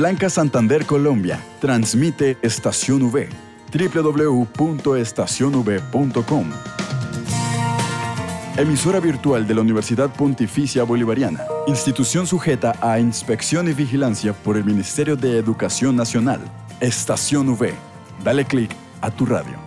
[0.00, 3.28] Blanca Santander Colombia transmite Estación V
[3.72, 6.50] www.estacionv.com
[8.56, 14.64] Emisora virtual de la Universidad Pontificia Bolivariana, institución sujeta a inspección y vigilancia por el
[14.64, 16.38] Ministerio de Educación Nacional.
[16.78, 17.74] Estación V.
[18.22, 18.70] Dale clic
[19.00, 19.58] a tu radio.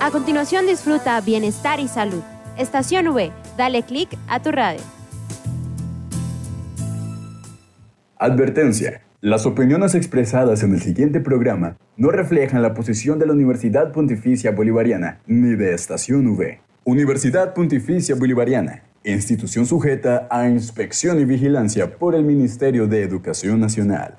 [0.00, 2.24] A continuación disfruta Bienestar y Salud.
[2.56, 3.32] Estación V.
[3.56, 4.80] Dale clic a tu radio.
[8.16, 9.02] Advertencia.
[9.20, 14.52] Las opiniones expresadas en el siguiente programa no reflejan la posición de la Universidad Pontificia
[14.52, 16.60] Bolivariana ni de Estación V.
[16.84, 24.18] Universidad Pontificia Bolivariana, institución sujeta a inspección y vigilancia por el Ministerio de Educación Nacional.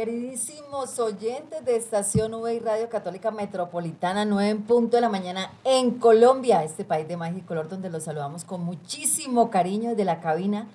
[0.00, 5.52] Queridísimos oyentes de Estación V y Radio Católica Metropolitana, 9 en punto de la mañana
[5.62, 10.06] en Colombia, este país de magia y color donde los saludamos con muchísimo cariño desde
[10.06, 10.68] la cabina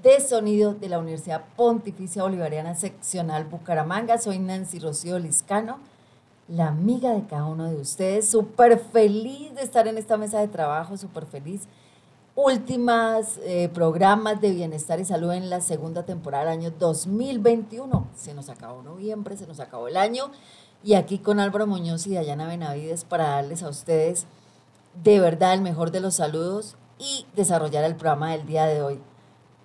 [0.00, 4.16] de sonido de la Universidad Pontificia Bolivariana Seccional Bucaramanga.
[4.16, 5.80] Soy Nancy Rocío Liscano,
[6.46, 8.30] la amiga de cada uno de ustedes.
[8.30, 11.62] Súper feliz de estar en esta mesa de trabajo, súper feliz.
[12.40, 18.06] Últimas eh, programas de bienestar y salud en la segunda temporada del año 2021.
[18.14, 20.30] Se nos acabó noviembre, se nos acabó el año.
[20.84, 24.28] Y aquí con Álvaro Muñoz y Dayana Benavides para darles a ustedes
[25.02, 29.00] de verdad el mejor de los saludos y desarrollar el programa del día de hoy.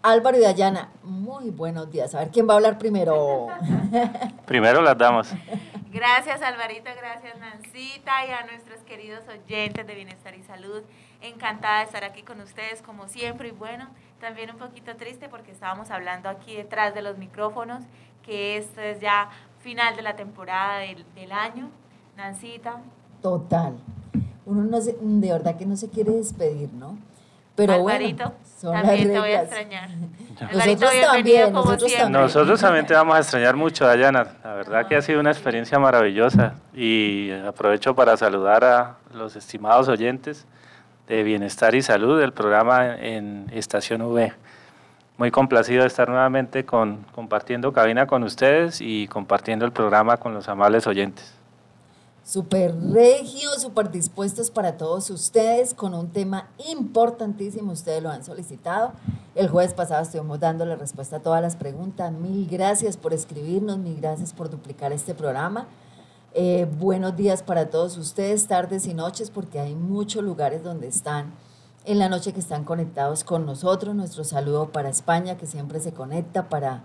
[0.02, 2.16] Álvaro y Dayana, muy buenos días.
[2.16, 3.50] A ver quién va a hablar primero.
[4.48, 5.30] Primero las damos.
[5.92, 10.82] Gracias Alvarito, gracias Nancita y a nuestros queridos oyentes de Bienestar y Salud.
[11.24, 13.88] Encantada de estar aquí con ustedes como siempre y bueno,
[14.20, 17.84] también un poquito triste porque estábamos hablando aquí detrás de los micrófonos
[18.24, 19.30] que esto es ya
[19.60, 21.70] final de la temporada del, del año.
[22.18, 22.82] Nancita.
[23.22, 23.74] Total.
[24.46, 26.98] Uno no se, de verdad que no se quiere despedir, ¿no?
[27.56, 29.90] Pero Alvarito, bueno, también te voy a extrañar.
[30.54, 32.12] Nosotros también, nosotros también.
[32.12, 34.28] Nosotros también te vamos a extrañar mucho, Dayana.
[34.44, 39.88] La verdad que ha sido una experiencia maravillosa y aprovecho para saludar a los estimados
[39.88, 40.48] oyentes
[41.08, 44.34] de Bienestar y Salud del programa en Estación V.
[45.18, 50.34] Muy complacido de estar nuevamente con, compartiendo cabina con ustedes y compartiendo el programa con
[50.34, 51.34] los amables oyentes.
[52.26, 57.74] Súper regios, súper dispuestos para todos ustedes con un tema importantísimo.
[57.74, 58.94] Ustedes lo han solicitado.
[59.36, 62.14] El jueves pasado estuvimos dándole respuesta a todas las preguntas.
[62.14, 65.68] Mil gracias por escribirnos, mil gracias por duplicar este programa.
[66.36, 71.32] Eh, buenos días para todos ustedes, tardes y noches, porque hay muchos lugares donde están
[71.86, 73.94] en la noche que están conectados con nosotros.
[73.94, 76.84] Nuestro saludo para España, que siempre se conecta, para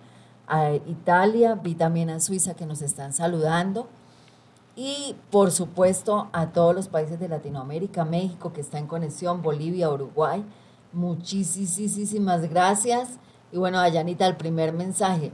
[0.86, 3.86] Italia, vi también a Suiza que nos están saludando
[4.76, 9.90] y por supuesto a todos los países de Latinoamérica, México que está en conexión, Bolivia,
[9.90, 10.44] Uruguay.
[10.92, 13.18] Muchísimas gracias.
[13.50, 15.32] Y bueno, Dayanita, el primer mensaje.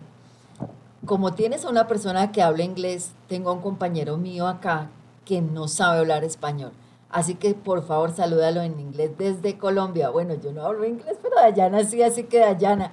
[1.07, 4.89] Como tienes a una persona que habla inglés, tengo a un compañero mío acá
[5.25, 6.73] que no sabe hablar español.
[7.11, 10.09] Así que por favor salúdalo en inglés desde Colombia.
[10.11, 12.93] Bueno, yo no hablo inglés, pero Dayana sí, así que Dayana,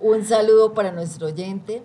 [0.00, 1.82] un saludo para nuestro oyente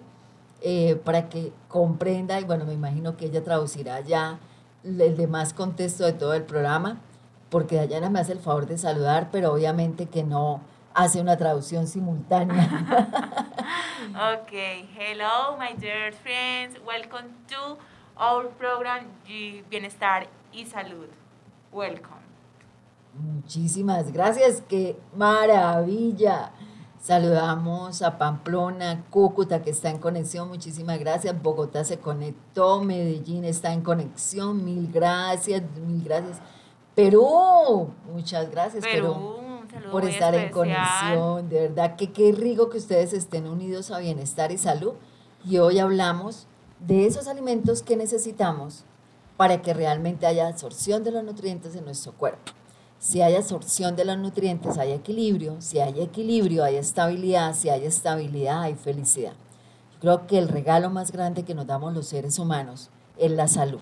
[0.62, 4.40] eh, para que comprenda, y bueno, me imagino que ella traducirá ya
[4.84, 7.01] el demás contexto de todo el programa,
[7.50, 10.62] porque Dayana me hace el favor de saludar, pero obviamente que no
[10.94, 13.50] hace una traducción simultánea.
[14.11, 14.51] ok,
[14.97, 17.77] hello my dear friends, welcome to
[18.17, 19.05] our program
[19.69, 21.07] Bienestar y Salud.
[21.71, 22.21] Welcome.
[23.13, 26.51] Muchísimas gracias, qué maravilla.
[26.99, 31.41] Saludamos a Pamplona, Cúcuta que está en conexión, muchísimas gracias.
[31.41, 36.41] Bogotá se conectó, Medellín está en conexión, mil gracias, mil gracias.
[36.95, 39.43] Perú, muchas gracias Perú,
[39.91, 41.49] por estar en conexión.
[41.49, 44.93] De verdad que qué rico que ustedes estén unidos a bienestar y salud.
[45.45, 46.47] Y hoy hablamos
[46.79, 48.85] de esos alimentos que necesitamos
[49.37, 52.51] para que realmente haya absorción de los nutrientes en nuestro cuerpo.
[52.99, 55.59] Si hay absorción de los nutrientes, hay equilibrio.
[55.59, 57.53] Si hay equilibrio, hay estabilidad.
[57.53, 59.33] Si hay estabilidad, hay felicidad.
[59.99, 63.79] Creo que el regalo más grande que nos damos los seres humanos es la salud.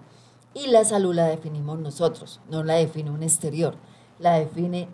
[0.53, 3.75] Y la salud la definimos nosotros, no la define un exterior,
[4.19, 4.89] la define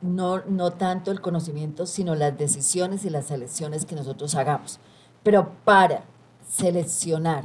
[0.00, 4.78] no, no tanto el conocimiento, sino las decisiones y las selecciones que nosotros hagamos.
[5.22, 6.04] Pero para
[6.48, 7.44] seleccionar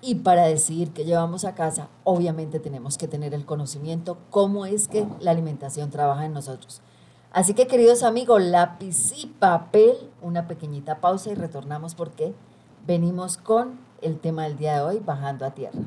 [0.00, 4.88] y para decidir qué llevamos a casa, obviamente tenemos que tener el conocimiento, cómo es
[4.88, 6.80] que la alimentación trabaja en nosotros.
[7.30, 12.32] Así que queridos amigos, lápiz y papel, una pequeñita pausa y retornamos porque
[12.86, 15.80] venimos con el tema del día de hoy, bajando a tierra.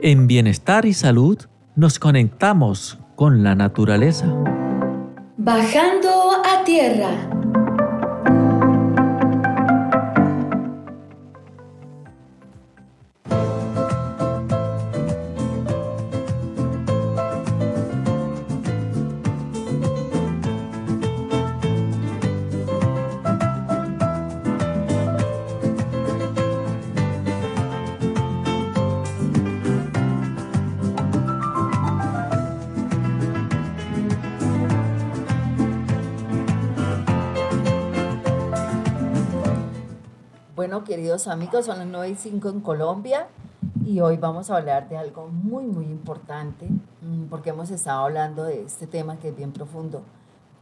[0.00, 1.38] En bienestar y salud
[1.74, 4.26] nos conectamos con la naturaleza.
[5.38, 7.35] Bajando a tierra.
[40.96, 43.26] Queridos amigos, son las 9 y 5 en Colombia
[43.84, 46.66] y hoy vamos a hablar de algo muy, muy importante
[47.02, 50.00] mm, porque hemos estado hablando de este tema que es bien profundo,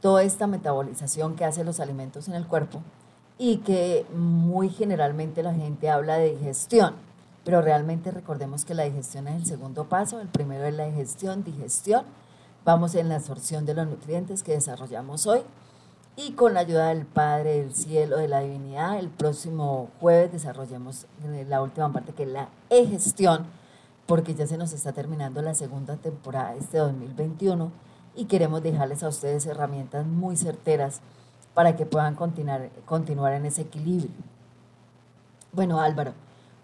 [0.00, 2.82] toda esta metabolización que hacen los alimentos en el cuerpo
[3.38, 6.94] y que muy generalmente la gente habla de digestión,
[7.44, 11.44] pero realmente recordemos que la digestión es el segundo paso, el primero es la digestión,
[11.44, 12.02] digestión,
[12.64, 15.42] vamos en la absorción de los nutrientes que desarrollamos hoy
[16.16, 21.06] y con la ayuda del Padre del Cielo, de la Divinidad, el próximo jueves desarrollemos
[21.24, 23.46] eh, la última parte que es la e-gestión,
[24.06, 27.72] porque ya se nos está terminando la segunda temporada este 2021
[28.14, 31.00] y queremos dejarles a ustedes herramientas muy certeras
[31.52, 34.10] para que puedan continuar, continuar en ese equilibrio.
[35.52, 36.12] Bueno, Álvaro,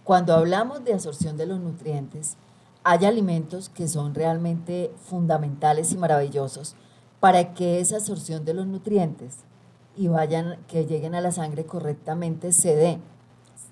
[0.04, 2.36] cuando hablamos de absorción de los nutrientes,
[2.84, 6.76] hay alimentos que son realmente fundamentales y maravillosos
[7.20, 9.44] para que esa absorción de los nutrientes
[9.96, 12.98] y vayan, que lleguen a la sangre correctamente se dé.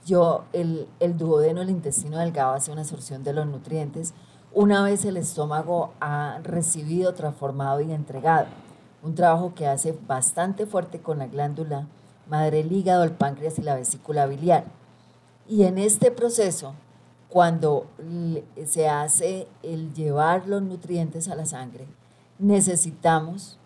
[0.04, 0.86] Yo, el,
[1.16, 4.14] duodeno, el intestino delgado hace una absorción de los nutrientes
[4.52, 8.46] una vez el estómago ha recibido, transformado y entregado.
[9.02, 11.86] Un trabajo que hace bastante fuerte con la glándula
[12.28, 14.64] madre, el hígado, el páncreas y la vesícula biliar.
[15.46, 16.74] Y en este proceso,
[17.28, 17.86] cuando
[18.66, 21.86] se hace el llevar los nutrientes a la sangre,
[22.38, 23.58] necesitamos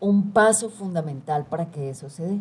[0.00, 2.40] un paso fundamental para que eso se dé.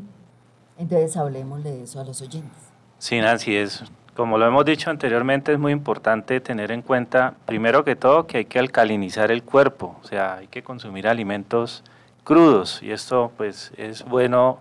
[0.77, 2.57] Entonces hablemos de eso a los oyentes.
[2.99, 3.83] Sí, Nancy, es,
[4.15, 8.37] como lo hemos dicho anteriormente, es muy importante tener en cuenta, primero que todo, que
[8.37, 11.83] hay que alcalinizar el cuerpo, o sea, hay que consumir alimentos
[12.23, 14.59] crudos y esto pues es bueno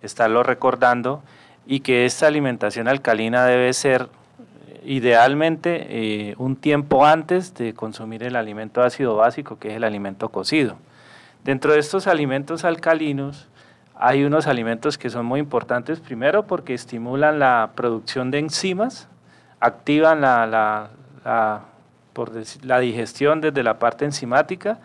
[0.00, 1.22] estarlo recordando
[1.66, 4.08] y que esta alimentación alcalina debe ser
[4.84, 10.28] idealmente eh, un tiempo antes de consumir el alimento ácido básico, que es el alimento
[10.28, 10.76] cocido.
[11.44, 13.48] Dentro de estos alimentos alcalinos
[13.94, 19.08] hay unos alimentos que son muy importantes, primero porque estimulan la producción de enzimas,
[19.60, 20.90] activan la,
[21.24, 24.78] la digestión desde la parte enzimática,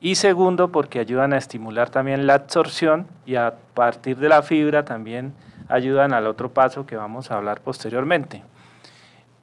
[0.00, 4.84] y segundo porque ayudan a estimular también la absorción y a partir de la fibra
[4.84, 5.34] también
[5.68, 8.42] ayudan al otro paso que vamos a hablar posteriormente.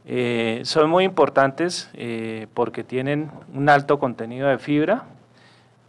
[0.07, 5.05] Eh, son muy importantes eh, porque tienen un alto contenido de fibra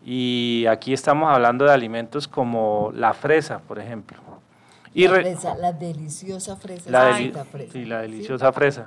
[0.04, 4.18] y aquí estamos hablando de alimentos como la fresa, por ejemplo.
[4.94, 6.90] Y la, fresa, la deliciosa fresa.
[6.90, 7.12] La,
[7.44, 7.72] fresa.
[7.72, 8.86] Sí, la deliciosa fresa.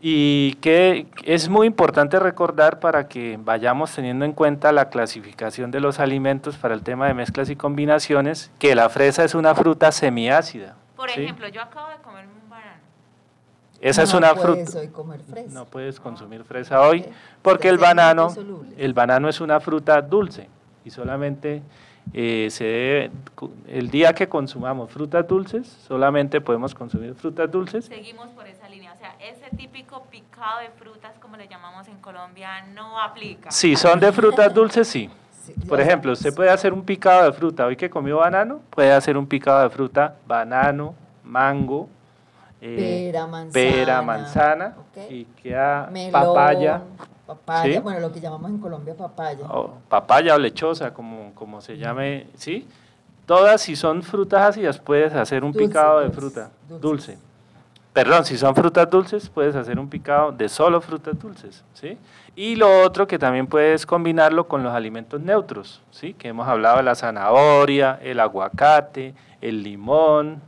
[0.00, 5.80] Y que es muy importante recordar para que vayamos teniendo en cuenta la clasificación de
[5.80, 9.92] los alimentos para el tema de mezclas y combinaciones, que la fresa es una fruta
[9.92, 10.76] semiácida.
[10.96, 12.24] Por ejemplo, yo acabo de comer
[13.80, 14.62] esa es una fruta.
[15.48, 17.04] No puedes consumir fresa hoy
[17.42, 18.34] porque el banano,
[18.76, 20.48] el banano es una fruta dulce
[20.84, 21.62] y solamente
[22.12, 23.10] eh, se debe,
[23.68, 27.84] el día que consumamos frutas dulces, solamente podemos consumir frutas dulces.
[27.84, 31.98] Seguimos por esa línea, o sea, ese típico picado de frutas, como le llamamos en
[31.98, 33.50] Colombia, no aplica.
[33.50, 35.08] Si son de frutas dulces, sí.
[35.68, 39.16] Por ejemplo, usted puede hacer un picado de fruta, hoy que comió banano, puede hacer
[39.16, 40.94] un picado de fruta, banano,
[41.24, 41.88] mango,
[42.60, 44.74] eh, manzana, pera, manzana
[45.08, 46.82] y queda papaya.
[47.26, 49.46] Papaya, bueno, lo que llamamos en Colombia papaya.
[49.88, 52.66] papaya o lechosa, como, como se llame, ¿sí?
[53.24, 57.18] Todas, si son frutas ácidas, puedes hacer un picado de fruta dulce.
[57.92, 61.96] Perdón, si son frutas dulces, puedes hacer un picado de solo frutas dulces, ¿sí?
[62.34, 66.14] Y lo otro que también puedes combinarlo con los alimentos neutros, ¿sí?
[66.14, 70.40] Que hemos hablado de la zanahoria, el aguacate, el limón,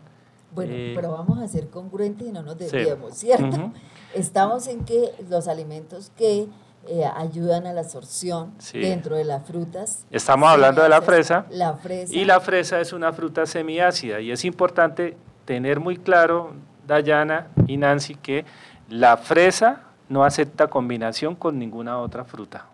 [0.54, 3.72] bueno, eh, pero vamos a ser congruentes y no nos desviemos, ¿cierto?
[4.14, 6.48] Estamos en que los alimentos que
[6.86, 8.80] eh, ayudan a la absorción Sí.
[8.80, 10.04] dentro de las frutas.
[10.10, 11.46] Estamos hablando de la fresa.
[11.50, 12.12] La fresa.
[12.14, 16.52] Y la fresa es una fruta semiácida y es importante tener muy claro,
[16.86, 18.44] Dayana y Nancy, que
[18.88, 22.66] la fresa no acepta combinación con ninguna otra fruta.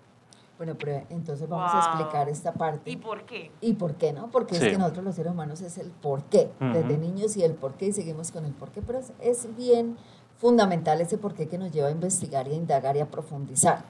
[0.59, 1.79] Bueno, pero entonces vamos a Wow.
[1.87, 2.91] explicar esta parte.
[2.91, 3.53] ¿Y por qué?
[3.61, 4.29] ¿Y por qué no?
[4.31, 4.65] Porque Sí.
[4.65, 7.01] es que nosotros los seres humanos es el por qué, desde Ujú.
[7.03, 9.97] niños y el por qué y seguimos con el por qué, pero es, es bien
[10.37, 13.85] fundamental ese por qué que nos lleva a investigar y a indagar y a profundizar.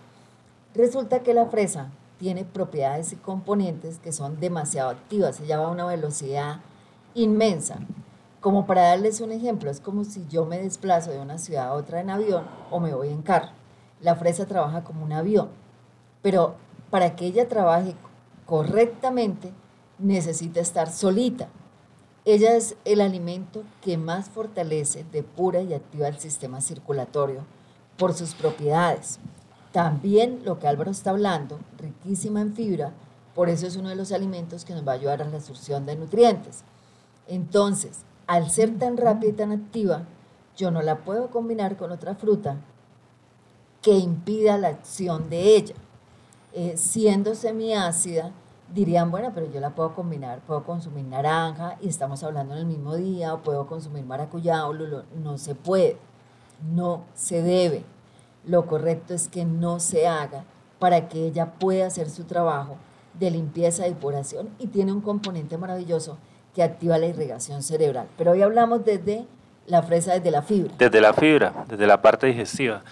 [0.74, 5.70] Resulta que la fresa tiene propiedades y componentes que son demasiado activas, ella va a
[5.70, 6.60] una velocidad
[7.14, 7.78] inmensa.
[8.40, 11.72] Como para darles un ejemplo, es como si yo me desplazo de una ciudad a
[11.72, 13.48] otra en avión o me voy en carro.
[14.00, 15.48] La fresa trabaja como un avión,
[16.22, 16.56] pero
[16.90, 17.94] para que ella trabaje
[18.46, 19.52] correctamente
[19.98, 21.48] necesita estar solita.
[22.24, 27.44] Ella es el alimento que más fortalece, depura y activa el sistema circulatorio
[27.96, 29.18] por sus propiedades.
[29.72, 32.92] También lo que Álvaro está hablando, riquísima en fibra,
[33.34, 35.86] por eso es uno de los alimentos que nos va a ayudar a la absorción
[35.86, 36.64] de nutrientes.
[37.28, 40.02] Entonces, al ser tan rápida y tan activa,
[40.56, 42.56] yo no la puedo combinar con otra fruta
[43.80, 45.74] que impida la acción de ella.
[46.52, 48.32] Eh, siendo semiácida,
[48.72, 52.66] dirían, bueno, pero yo la puedo combinar, puedo consumir naranja y estamos hablando en el
[52.66, 55.04] mismo día, o puedo consumir maracuyá o lulo.
[55.22, 55.96] No se puede,
[56.72, 57.84] no se debe.
[58.44, 60.44] Lo correcto es que no se haga
[60.78, 62.76] para que ella pueda hacer su trabajo
[63.18, 66.18] de limpieza y depuración y tiene un componente maravilloso
[66.54, 68.08] que activa la irrigación cerebral.
[68.16, 69.26] Pero hoy hablamos desde
[69.66, 70.72] la fresa, desde la fibra.
[70.78, 72.82] Desde la fibra, desde la parte digestiva.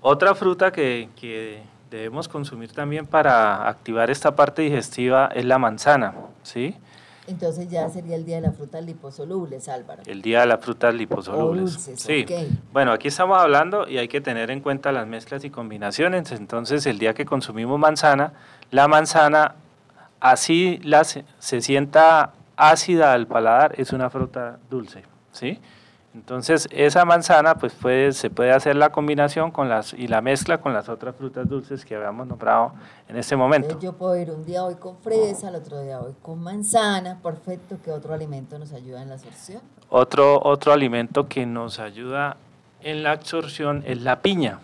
[0.00, 1.62] Otra fruta que, que
[1.94, 6.76] debemos consumir también para activar esta parte digestiva es la manzana, ¿sí?
[7.26, 10.02] Entonces ya sería el día de la fruta liposolubles, Álvaro.
[10.04, 11.62] El día de las frutas liposolubles.
[11.62, 12.26] O dulces, sí.
[12.72, 16.32] Bueno, aquí estamos hablando y hay que tener en cuenta las mezclas y combinaciones.
[16.32, 18.34] Entonces, el día que consumimos manzana,
[18.70, 19.54] la manzana
[20.20, 25.60] así la, se, se sienta ácida al paladar, es una fruta dulce, ¿sí?
[26.14, 30.58] Entonces, esa manzana, pues puede, se puede hacer la combinación con las, y la mezcla
[30.58, 32.72] con las otras frutas dulces que habíamos nombrado
[33.08, 33.66] en este momento.
[33.68, 37.18] Entonces, yo puedo ir un día hoy con fresa, el otro día hoy con manzana,
[37.20, 37.78] perfecto.
[37.84, 39.60] ¿Qué otro alimento nos ayuda en la absorción?
[39.88, 42.36] Otro, otro alimento que nos ayuda
[42.80, 44.60] en la absorción es la piña.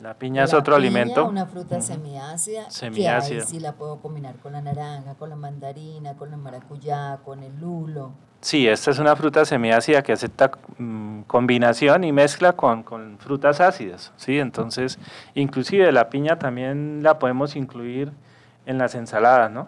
[0.00, 1.26] La piña es otro piña, alimento.
[1.26, 2.70] Una fruta semiácida.
[2.70, 3.38] Semiácida.
[3.38, 7.18] Que ahí sí la puedo combinar con la naranja, con la mandarina, con la maracuyá,
[7.24, 8.12] con el lulo.
[8.44, 13.58] Sí, esta es una fruta semiácida que acepta mm, combinación y mezcla con, con frutas
[13.62, 14.38] ácidas, ¿sí?
[14.38, 14.98] Entonces,
[15.34, 18.12] inclusive la piña también la podemos incluir
[18.66, 19.66] en las ensaladas, ¿no?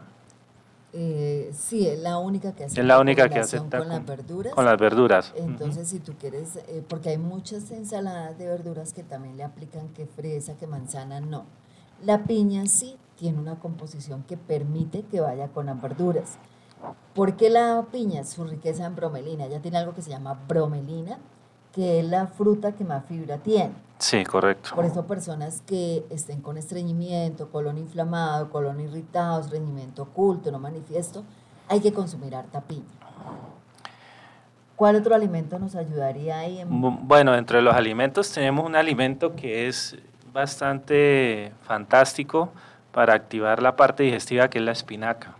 [0.93, 4.07] Eh, sí, es la única que acepta Es la única que acepta con, con, las
[4.07, 4.53] verduras.
[4.53, 5.33] con las verduras.
[5.37, 9.89] Entonces, si tú quieres, eh, porque hay muchas ensaladas de verduras que también le aplican
[9.95, 11.47] que fresa, que manzana, no.
[12.05, 16.37] La piña sí tiene una composición que permite que vaya con las verduras.
[17.15, 21.19] Porque la piña, su riqueza en bromelina, ya tiene algo que se llama bromelina,
[21.73, 23.73] que es la fruta que más fibra tiene.
[23.99, 24.71] Sí, correcto.
[24.75, 31.25] Por eso personas que estén con estreñimiento, colon inflamado, colon irritado, estreñimiento oculto, no manifiesto,
[31.69, 32.85] hay que consumir harta piña.
[34.77, 36.59] ¿Cuál otro alimento nos ayudaría ahí?
[36.61, 36.69] En...
[36.71, 39.97] Bu- Bueno, entre los alimentos tenemos un alimento que es
[40.35, 42.51] bastante fantástico
[42.93, 45.36] para activar la parte digestiva, que es la espinaca.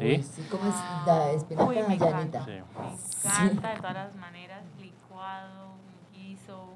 [0.00, 0.22] Uy, ¿Sí?
[0.36, 0.74] sí, como es
[1.06, 2.08] la espinaca Uy, me llanita.
[2.08, 2.44] encanta.
[2.44, 2.50] Sí.
[2.52, 5.72] Me encanta de todas las maneras, licuado,
[6.14, 6.74] guiso,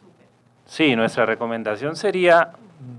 [0.00, 0.26] súper.
[0.66, 2.50] Sí, nuestra recomendación sería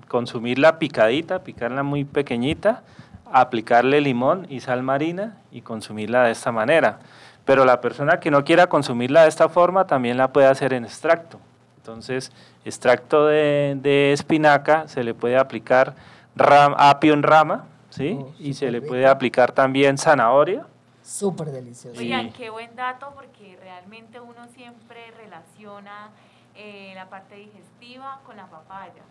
[0.08, 2.84] consumirla picadita, picarla muy pequeñita,
[3.32, 7.00] aplicarle limón y sal marina y consumirla de esta manera.
[7.46, 10.86] Pero la persona que no quiera consumirla de esta forma también la puede hacer en
[10.86, 11.40] extracto.
[11.78, 12.32] Entonces,
[12.66, 15.96] extracto de, de espinaca se le puede aplicar
[16.36, 18.18] ram- apio en rama, ¿sí?
[18.20, 20.66] Oh, y se le puede aplicar también zanahoria.
[21.04, 22.00] Súper delicioso.
[22.00, 22.06] Sí.
[22.06, 26.10] Oigan, qué buen dato porque realmente uno siempre relaciona
[26.56, 29.04] eh, la parte digestiva con la papaya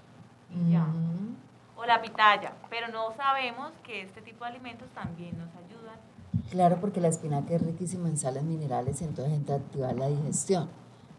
[0.51, 0.83] y ya.
[0.83, 1.35] Ujú.
[1.77, 5.97] o la pitaya, pero no sabemos que este tipo de alimentos también nos ayudan.
[6.51, 10.69] Claro, porque la espinaca es riquísima en sales minerales, entonces entra a activar la digestión,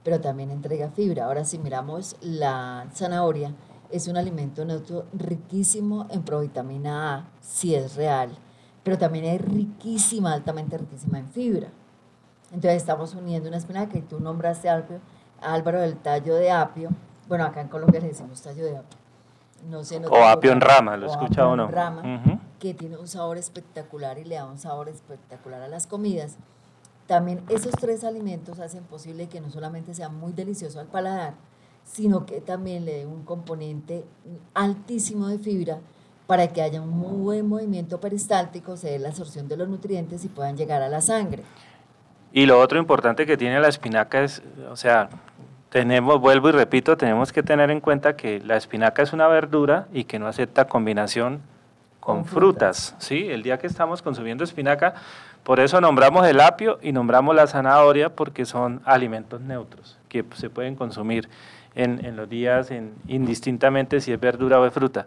[0.04, 1.26] pero también entrega fibra.
[1.26, 3.54] Ahora, si miramos la zanahoria,
[3.92, 8.32] es un alimento neutro riquísimo en provitamina A, si es real,
[8.84, 11.70] pero también es riquísima, altamente riquísima en fibra.
[12.52, 15.00] Entonces estamos uniendo una espinaca y tú nombraste Álvaro,
[15.42, 16.90] Álvaro del tallo de apio.
[17.28, 19.00] Bueno, acá en Colombia le decimos tallo de apio.
[19.70, 21.66] No sé, en O apio en rama, ¿lo o escucha apio uno?
[21.66, 22.40] en rama Ujú.
[22.60, 26.38] que tiene un sabor espectacular y le da un sabor espectacular a las comidas.
[27.08, 31.36] También esos tres alimentos hacen posible que no solamente sea muy delicioso al paladar,
[31.84, 34.06] sino que también le dé un componente
[34.54, 35.80] altísimo de fibra
[36.28, 40.24] para que haya un muy buen movimiento peristáltico, se dé la absorción de los nutrientes
[40.24, 41.44] y puedan llegar a la sangre.
[42.32, 45.10] Y lo otro importante que tiene la espinaca es, o sea,
[45.70, 49.88] tenemos, vuelvo y repito, tenemos que tener en cuenta que la espinaca es una verdura
[49.92, 51.42] y que no acepta combinación
[52.00, 52.96] con, Con frutas.
[53.00, 53.28] ¿sí?
[53.30, 54.94] El día que estamos consumiendo espinaca,
[55.44, 60.50] por eso nombramos el apio y nombramos la zanahoria porque son alimentos neutros que se
[60.50, 61.30] pueden consumir
[61.76, 65.06] en, los días en- indistintamente si es verdura o es fruta.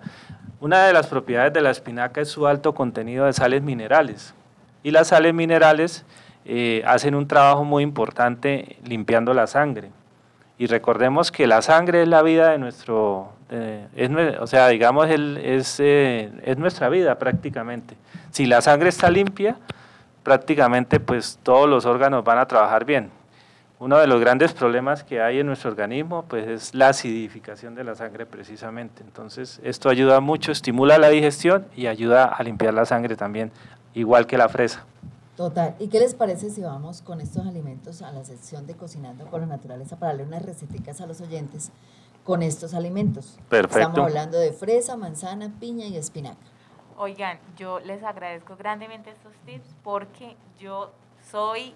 [0.60, 4.34] Una de las propiedades de la espinaca es su alto contenido de sales minerales.
[4.82, 6.04] Y las sales minerales
[6.46, 9.90] eh, hacen un trabajo muy importante limpiando la sangre.
[10.56, 15.08] Y recordemos que la sangre es la vida de nuestro, eh, es o sea, digamos,
[15.08, 17.96] es, eh, es nuestra vida prácticamente.
[18.30, 19.56] Si la sangre está limpia,
[20.22, 23.10] prácticamente pues todos los órganos van a trabajar bien.
[23.80, 27.84] Uno de los grandes problemas que hay en nuestro organismo pues es la acidificación de
[27.84, 29.02] la sangre precisamente.
[29.02, 33.50] Entonces esto ayuda mucho, estimula la digestión y ayuda a limpiar la sangre también,
[33.92, 34.84] igual que la fresa.
[35.36, 35.74] Total.
[35.80, 39.40] ¿Y qué les parece si vamos con estos alimentos a la sección de Cocinando con
[39.40, 41.72] la Naturaleza para darle unas receticas a los oyentes
[42.22, 43.36] con estos alimentos?
[43.48, 43.78] Perfecto.
[43.80, 46.38] Estamos hablando de fresa, manzana, piña y espinaca.
[46.96, 50.92] Oigan, yo les agradezco grandemente estos tips porque yo
[51.28, 51.74] soy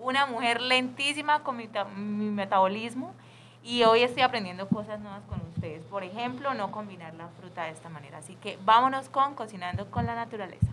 [0.00, 3.14] una mujer lentísima con mi, ta- mi metabolismo
[3.62, 5.82] y hoy estoy aprendiendo cosas nuevas con ustedes.
[5.84, 8.18] Por ejemplo, no combinar la fruta de esta manera.
[8.18, 10.66] Así que vámonos con Cocinando con la Naturaleza.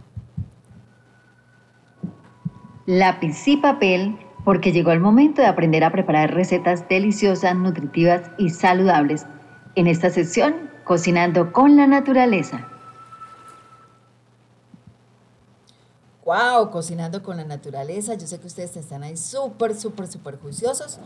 [2.86, 8.50] Lápiz y papel, porque llegó el momento de aprender a preparar recetas deliciosas, nutritivas y
[8.50, 9.25] saludables.
[9.75, 12.67] En esta sección, Cocinando con la Naturaleza.
[16.25, 18.15] Wow, cocinando con la naturaleza.
[18.15, 21.00] Yo sé que ustedes están ahí súper, súper, súper juiciosos.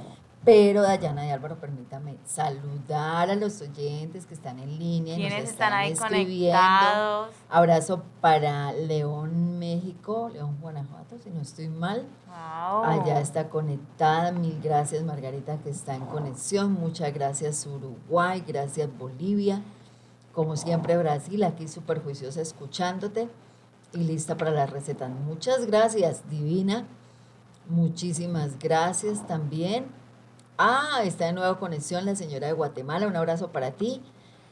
[0.45, 5.17] Pero Dayana y Álvaro, permítame saludar a los oyentes que están en línea.
[5.17, 6.57] y nos ¿Quiénes están ahí escribiendo.
[6.57, 7.35] conectados?
[7.49, 12.07] Abrazo para León, México, León, Guanajuato, si no estoy mal.
[12.27, 12.83] Wow.
[12.85, 14.31] Allá está conectada.
[14.31, 16.72] Mil gracias, Margarita, que está en conexión.
[16.72, 18.41] Muchas gracias, Uruguay.
[18.48, 19.61] Gracias, Bolivia.
[20.31, 23.27] Como siempre, Brasil, aquí súper juiciosa escuchándote
[23.93, 25.09] y lista para las recetas.
[25.09, 26.85] Muchas gracias, Divina.
[27.67, 29.85] Muchísimas gracias también.
[30.57, 33.07] Ah, está de nuevo conexión la señora de Guatemala.
[33.07, 34.01] Un abrazo para ti.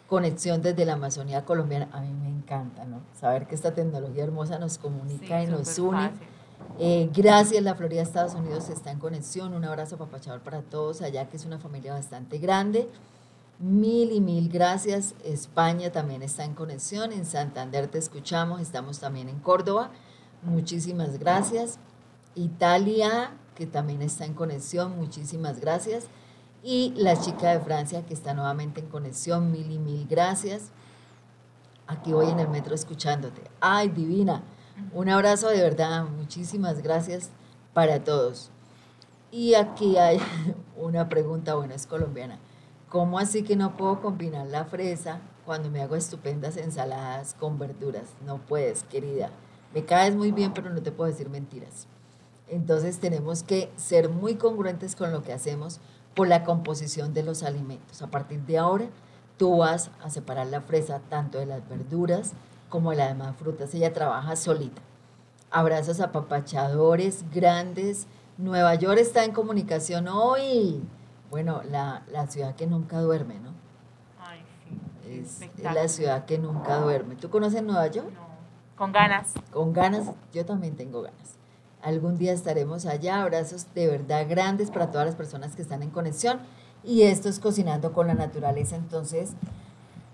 [0.08, 1.89] Conexión desde la Amazonía colombiana.
[1.91, 3.02] A mí me encanta, ¿no?
[3.19, 6.12] Saber que esta tecnología hermosa nos comunica Sí, y nos une.
[6.80, 9.54] Eh, gracias, la Florida, Estados Unidos está en conexión.
[9.54, 12.88] Un abrazo papachador para todos allá, que es una familia bastante grande.
[13.60, 15.15] Mil y mil gracias.
[15.24, 17.12] España también está en conexión.
[17.12, 18.62] En Santander te escuchamos.
[18.62, 19.89] Estamos también en Córdoba.
[20.43, 21.80] Muchísimas gracias.
[22.36, 24.96] Italia, que también está en conexión.
[24.96, 26.06] Muchísimas gracias.
[26.62, 29.52] Y la chica de Francia, que está nuevamente en conexión.
[29.52, 30.70] Mil y mil gracias.
[31.88, 33.41] Aquí voy en el metro escuchándote.
[33.60, 34.43] Ay, divina.
[34.93, 36.06] Un abrazo de verdad.
[36.06, 37.32] Muchísimas gracias
[37.74, 38.52] para todos.
[39.32, 40.20] Y aquí hay
[40.78, 42.38] una pregunta, bueno, es colombiana.
[42.89, 48.13] ¿Cómo así que no puedo combinar la fresa cuando me hago estupendas ensaladas con verduras?
[48.26, 49.30] No puedes, querida.
[49.73, 51.88] Me caes muy bien, pero no te puedo decir mentiras.
[52.47, 55.82] Entonces tenemos que ser muy congruentes con lo que hacemos
[56.15, 58.02] por la composición de los alimentos.
[58.02, 58.86] A partir de ahora,
[59.36, 62.32] tú vas a separar la fresa tanto de las verduras
[62.69, 63.73] como de las demás frutas.
[63.76, 64.82] Ella trabaja solita.
[65.52, 68.08] Abrazos apapachadores grandes.
[68.38, 70.82] Nueva York está en comunicación hoy.
[71.30, 73.52] Bueno, la, la ciudad que nunca duerme, ¿no?
[74.20, 75.50] Ay, sí.
[75.58, 77.16] Es, la ciudad que nunca duerme.
[77.16, 78.10] ¿Tú conoces Nueva York?
[78.13, 78.28] No,
[78.76, 79.34] Con ganas.
[79.52, 81.36] Con ganas, yo también tengo ganas.
[81.82, 83.22] Algún día estaremos allá.
[83.22, 86.40] Abrazos de verdad grandes para todas las personas que están en conexión.
[86.84, 88.76] Y esto es Cocinando con la Naturaleza.
[88.76, 89.34] Entonces,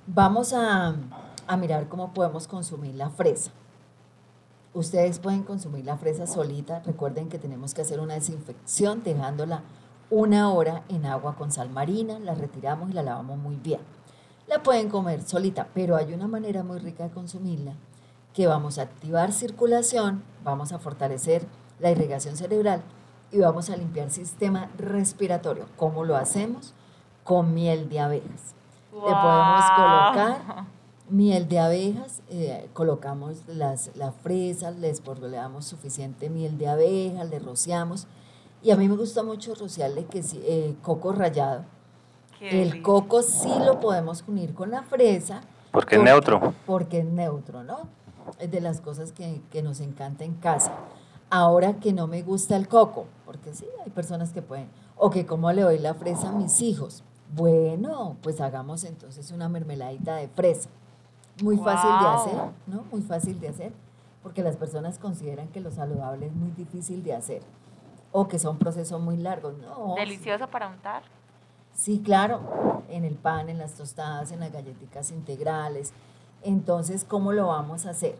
[0.07, 0.95] vamos a,
[1.47, 3.51] a mirar cómo podemos consumir la fresa.
[4.73, 6.79] Ustedes pueden consumir la fresa solita.
[6.79, 9.61] Recuerden que tenemos que hacer una desinfección dejándola
[10.09, 12.19] una hora en agua con sal marina.
[12.19, 13.81] La retiramos y la lavamos muy bien.
[14.47, 17.73] La pueden comer solita, pero hay una manera muy rica de consumirla
[18.33, 21.45] que vamos a activar circulación, vamos a fortalecer
[21.79, 22.81] la irrigación cerebral
[23.31, 25.67] y vamos a limpiar sistema respiratorio.
[25.77, 26.73] ¿Cómo lo hacemos?
[27.23, 28.55] Con miel de abejas.
[28.91, 30.65] Le podemos colocar
[31.09, 37.39] miel de abejas, eh, colocamos las, las fresas, les damos suficiente miel de abejas, le
[37.39, 38.07] rociamos.
[38.63, 41.65] Y a mí me gusta mucho rociarle que sí, eh, coco rallado.
[42.39, 45.41] Qué El coco sí lo podemos unir con la fresa.
[45.71, 46.53] Porque es neutro.
[46.65, 47.89] Porque es neutro, ¿no?
[48.39, 50.71] Es de las cosas que, que nos encanta en casa.
[51.29, 55.25] Ahora que no me gusta el coco, porque sí, hay personas que pueden, o que
[55.25, 57.03] como le doy la fresa a mis hijos,
[57.35, 60.69] Bueno, pues hagamos entonces una mermeladita de fresa.
[61.41, 62.85] Muy fácil de hacer, ¿no?
[62.91, 63.73] Muy fácil de hacer,
[64.21, 67.41] porque las personas consideran que lo saludable es muy difícil de hacer
[68.13, 69.55] o que son procesos muy largos.
[69.57, 71.03] No, Delicioso para untar.
[71.75, 75.91] Sí, claro, en el pan, en las tostadas, en las galletitas integrales.
[76.43, 78.15] Entonces, ¿cómo lo vamos a hacer?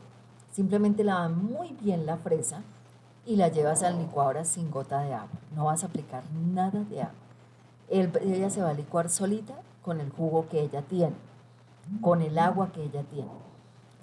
[0.52, 2.62] Simplemente lavas muy bien la fresa
[3.26, 5.30] y la llevas al licuadora sin gota de agua.
[5.56, 7.14] No vas a aplicar nada de agua.
[7.90, 9.54] El- ella se va a licuar solita
[9.84, 11.16] con el jugo que ella tiene,
[12.02, 13.30] con el agua que ella tiene.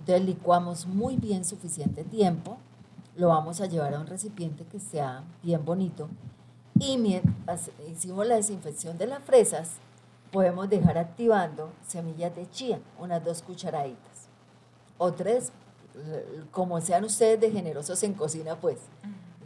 [0.00, 2.56] Entonces licuamos muy bien suficiente tiempo,
[3.20, 6.08] lo vamos a llevar a un recipiente que sea bien bonito.
[6.78, 9.72] Y mientras hicimos la desinfección de las fresas,
[10.32, 14.28] podemos dejar activando semillas de chía, unas dos cucharaditas.
[14.96, 15.52] O tres,
[16.50, 18.78] como sean ustedes de generosos en cocina, pues.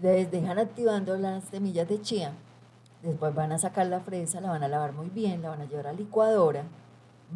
[0.00, 2.32] Les dejan activando las semillas de chía,
[3.02, 5.64] después van a sacar la fresa, la van a lavar muy bien, la van a
[5.64, 6.62] llevar a licuadora,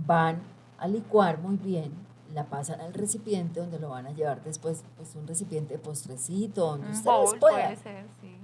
[0.07, 0.41] van
[0.79, 1.93] a licuar muy bien,
[2.35, 6.67] la pasan al recipiente donde lo van a llevar después, pues un recipiente de postrecito,
[6.67, 8.37] donde Un ustedes bowl puedan puede ser, sí.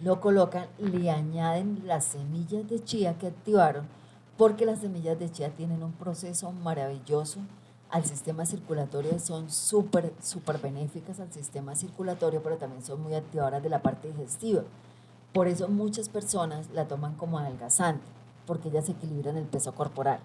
[0.00, 3.86] lo colocan, le añaden las semillas de chía que activaron,
[4.36, 7.40] porque las semillas de chía tienen un proceso maravilloso
[7.90, 13.62] al sistema circulatorio, son súper, súper benéficas al sistema circulatorio, pero también son muy activadoras
[13.62, 14.62] de la parte digestiva.
[15.32, 18.04] Por eso muchas personas la toman como adelgazante,
[18.46, 20.18] porque ellas equilibran el peso corporal.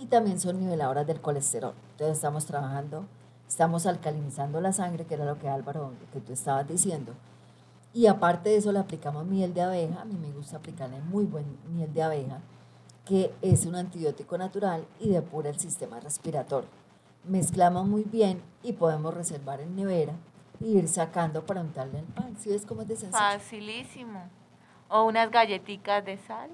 [0.00, 1.74] Y también son niveladoras del colesterol.
[1.92, 3.06] Entonces estamos trabajando,
[3.48, 7.12] estamos alcalinizando la sangre, que era lo que Álvaro, que tú estabas diciendo.
[7.94, 11.24] Y aparte de eso le aplicamos miel de abeja, a mí me gusta aplicarle muy
[11.24, 12.40] buen miel de abeja,
[13.06, 16.68] que es un antibiótico natural y depura el sistema respiratorio.
[17.24, 20.12] Mezclamos muy bien y podemos reservar en nevera
[20.60, 22.36] e ir sacando para untarle el pan.
[22.38, 23.18] ¿Sí ves cómo es de sencillo?
[23.18, 24.28] Facilísimo.
[24.88, 26.50] O unas galletitas de sal.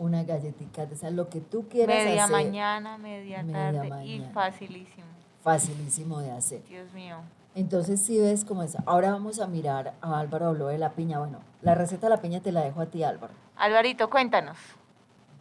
[0.00, 2.34] Una galletita de sal, lo que tú quieras Media hacer.
[2.34, 3.86] mañana, media, Media tarde.
[3.86, 4.32] Y mañana.
[4.32, 5.06] facilísimo.
[5.44, 6.62] Facilísimo de hacer.
[6.70, 7.16] Dios mío.
[7.54, 8.78] Entonces sí ves cómo es.
[8.86, 11.18] Ahora vamos a mirar, a Álvaro habló de la piña.
[11.18, 13.34] Bueno, la receta de la piña te la dejo a ti, Álvaro.
[13.56, 14.56] Alvarito, cuéntanos.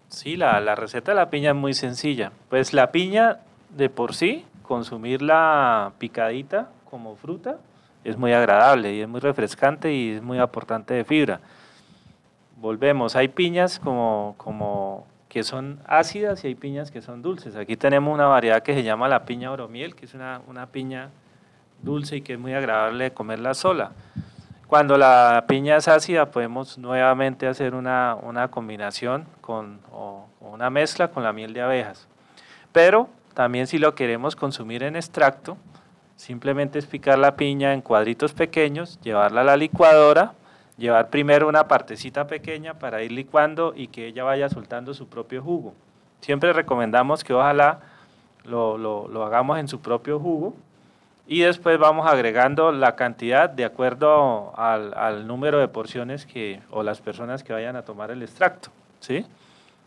[0.10, 2.34] Sí, la, la receta de la piña es muy sencilla.
[2.50, 3.38] Pues la piña
[3.78, 7.60] de por sí, consumirla picadita como fruta,
[8.04, 11.40] es muy agradable y es muy refrescante y es muy aportante de fibra.
[12.60, 17.56] Volvemos, hay piñas como, como que son ácidas y hay piñas que son dulces.
[17.56, 21.10] Aquí tenemos una variedad que se llama la piña oromiel, que es una, una piña
[21.82, 23.92] dulce y que es muy agradable comerla sola.
[24.68, 31.08] Cuando la piña es ácida, podemos nuevamente hacer una, una combinación con, o una mezcla
[31.08, 32.08] con la miel de abejas.
[32.74, 35.58] Pero también si lo queremos consumir en extracto,
[36.18, 40.34] simplemente es picar la piña en cuadritos pequeños, llevarla a la licuadora,
[40.80, 45.44] llevar primero una partecita pequeña para ir licuando y que ella vaya soltando su propio
[45.44, 45.74] jugo.
[46.22, 47.80] Siempre recomendamos que ojalá
[48.46, 50.56] lo, lo- lo hagamos en su propio jugo
[51.28, 56.82] y después vamos agregando la cantidad de acuerdo al, al número de porciones que, o
[56.82, 58.70] las personas que vayan a tomar el extracto.
[59.00, 59.26] ¿sí?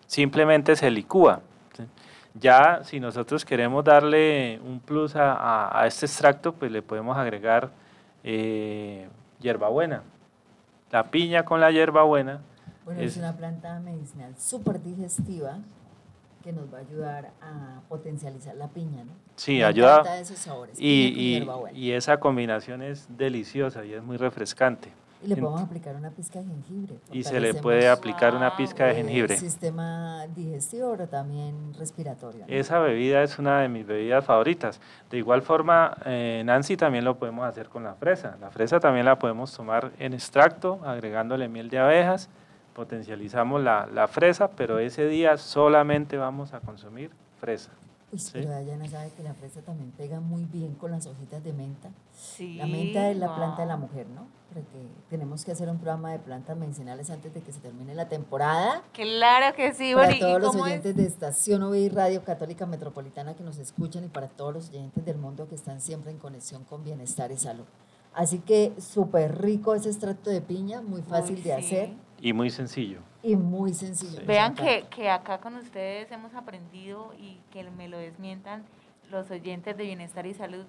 [0.07, 1.41] Simplemente se licúa.
[2.35, 7.17] Ya si nosotros queremos darle un plus a, a- a este extracto, pues le podemos
[7.19, 7.69] agregar
[8.25, 9.07] eh,
[9.41, 10.03] hierbabuena.
[10.93, 12.41] La piña con la hierbabuena
[12.85, 15.59] Bueno, es, es- una planta medicinal súper digestiva
[16.45, 19.13] que nos va a ayudar a potencializar la piña, ¿no?
[19.37, 20.21] Sí, Me ayuda.
[20.21, 24.93] esos sabores, y esa combinación es deliciosa y es muy refrescante.
[25.25, 26.99] Y le podemos aplicar una pizca de jengibre.
[27.13, 29.37] Y se le puede aplicar una pizca de jengibre.
[29.37, 32.41] sistema digestivo, pero también respiratorio.
[32.41, 32.47] ¿no?
[32.49, 34.81] Esa bebida es una de mis bebidas favoritas.
[35.11, 38.37] De igual forma, eh, Nancy también lo podemos hacer con la fresa.
[38.41, 42.29] La fresa también la podemos tomar en extracto, agregándole miel de abejas,
[42.75, 47.71] potencializamos la, la fresa, pero ese día solamente vamos a consumir fresa.
[48.13, 48.31] Uy, ¿sí?
[48.35, 51.91] pero Dayana sabe que la fresa también pega muy bien con las hojitas de menta.
[52.15, 52.57] Sí.
[52.57, 53.87] La menta es la planta de la wow.
[53.89, 54.27] mujer, ¿no?
[54.53, 58.09] Porque tenemos que hacer un programa de plantas medicinales antes de que se termine la
[58.11, 58.83] temporada.
[58.93, 60.19] Claro que sí, Para Bori.
[60.19, 60.73] ¿Y todos los cómo es?
[60.73, 65.05] oyentes de Estación y Radio Católica Metropolitana que nos escuchan y para todos los oyentes
[65.07, 67.65] del mundo que están siempre en conexión con bienestar y salud.
[68.13, 71.51] Así que súper rico ese extracto de piña, muy fácil Uy, de sí.
[71.53, 71.93] hacer
[72.23, 73.01] Y muy sencillo.
[73.25, 74.23] y muy sencillo.
[74.27, 78.65] Vean que, que acá con ustedes hemos aprendido y que me lo desmientan
[79.11, 80.65] los oyentes de Bienestar y Salud,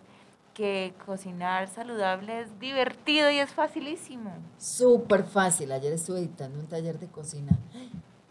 [0.56, 4.32] que cocinar saludable es divertido y es facilísimo.
[4.58, 5.72] Súper fácil.
[5.72, 7.58] Ayer estuve editando un taller de cocina.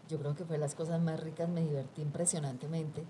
[0.09, 3.03] Yo creo que fue de las cosas más ricas, me divertí impresionantemente.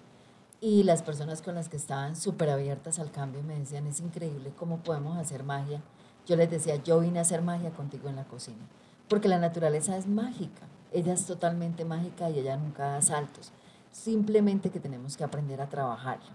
[0.61, 4.51] Y las personas con las que estaban súper abiertas al cambio me decían, es increíble
[4.57, 5.81] cómo podemos hacer magia.
[6.25, 8.65] Yo les decía, yo vine a hacer magia contigo en la cocina.
[9.13, 13.51] Porque la naturaleza es mágica, ella es totalmente mágica y ella nunca da saltos.
[13.91, 16.31] Simplemente que tenemos que aprender a trabajarla.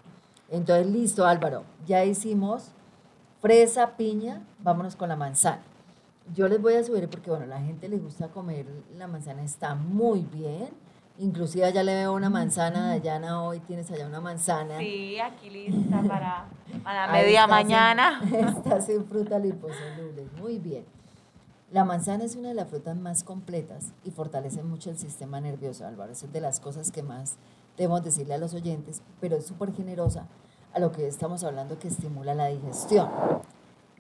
[0.49, 2.71] Entonces, listo, Álvaro, ya hicimos
[3.41, 5.61] fresa, piña, vámonos con la manzana.
[6.37, 9.75] Yo les voy a subir porque, bueno, la gente le gusta comer la manzana, está
[9.75, 10.69] muy bien.
[11.19, 14.79] Inclusive allá le veo una manzana, Dayana, hoy tienes allá una manzana.
[14.79, 16.47] Sí, aquí lista para,
[16.85, 18.23] para media mañana.
[18.57, 20.85] está sin fruta liposoluble, muy bien.
[21.71, 25.87] La manzana es una de las frutas más completas y fortalece mucho el sistema nervioso,
[25.87, 26.13] Álvaro.
[26.13, 27.37] Es de las cosas que más
[27.77, 30.27] debemos decirle a los oyentes, pero es súper generosa
[30.73, 33.11] a lo que estamos hablando que estimula la digestión.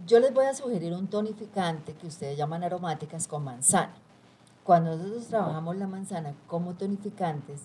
[0.06, 3.92] Yo les voy a sugerir un tonificante que ustedes llaman aromáticas con manzana.
[4.64, 7.64] Cuando nosotros trabajamos la manzana como tonificantes,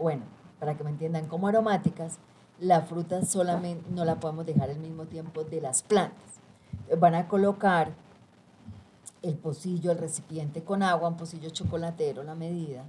[0.00, 0.22] bueno,
[0.60, 2.18] para que me entiendan, como aromáticas,
[2.60, 6.38] la fruta solamente no la podemos dejar al mismo tiempo de las plantas.
[6.96, 7.92] Van a colocar
[9.22, 12.84] el pocillo, el recipiente con agua, un pocillo chocolatero, la medida.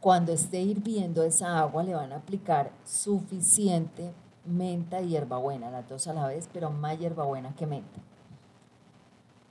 [0.00, 4.12] Cuando esté hirviendo esa agua le van a aplicar suficiente
[4.46, 8.00] menta y hierbabuena, las dos a la vez, pero más hierbabuena que menta.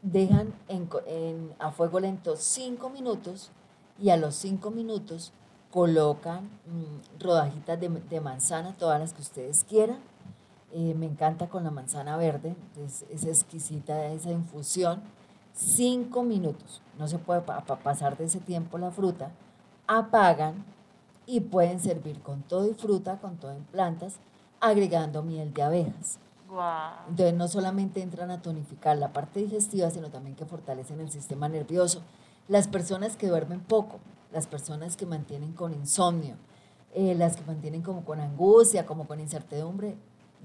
[0.02, 0.54] Dejan
[1.60, 3.52] a fuego lento 5 minutos
[4.00, 5.34] y a los 5 minutos
[5.72, 10.00] colocan mm, rodajitas de, manzana, todas las que ustedes quieran.
[10.72, 15.02] Eh, me encanta con la manzana verde, es, es exquisita esa infusión
[15.54, 19.32] cinco minutos, no se puede pasar de ese tiempo la fruta,
[19.88, 20.66] apagan
[21.26, 24.16] y pueden servir con todo y fruta, con todo en plantas,
[24.60, 26.20] agregando miel de abejas.
[27.08, 31.48] Entonces no solamente entran a tonificar la parte digestiva, sino también que fortalecen el sistema
[31.48, 32.02] nervioso.
[32.48, 34.00] Las personas que duermen poco,
[34.32, 36.36] las personas que mantienen con insomnio,
[36.94, 39.96] eh, las que mantienen como con angustia, como con incertidumbre,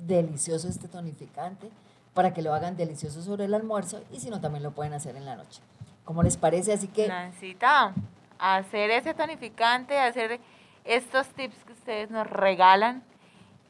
[0.07, 1.71] delicioso este tonificante
[2.15, 5.17] para que lo hagan delicioso sobre el almuerzo y si no, también lo pueden hacer
[5.17, 5.61] en la noche.
[6.05, 6.73] ¿Cómo les parece?
[6.73, 7.09] Así que...
[7.09, 7.93] Nancita,
[8.39, 10.41] hacer ese tonificante, hacer
[10.85, 13.03] estos tips que ustedes nos regalan,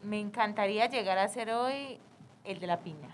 [0.03, 1.99] me encantaría llegar a hacer hoy
[2.45, 3.09] el de la piña.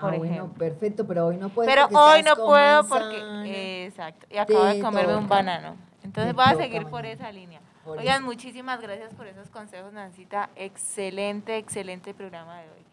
[0.00, 1.66] Por ah, bueno, perfecto, pero hoy no puedo.
[1.66, 5.74] Pero hoy no puedo porque, exacto, y acabo de comerme un banano.
[6.04, 7.60] Entonces voy a seguir por esa línea.
[7.86, 10.50] Oigan, muchísimas gracias por esos consejos, Nancita.
[10.56, 12.85] Excelente, excelente programa de hoy.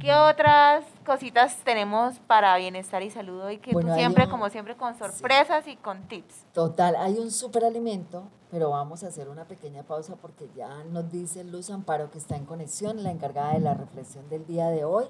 [0.00, 3.58] ¿Qué otras cositas tenemos para bienestar y salud hoy?
[3.58, 6.46] Que tú siempre, como siempre, con sorpresas y con tips.
[6.54, 11.44] Total, hay un superalimento, pero vamos a hacer una pequeña pausa porque ya nos dice
[11.44, 15.04] Luz Amparo que está en conexión, la encargada de la reflexión del día de hoy,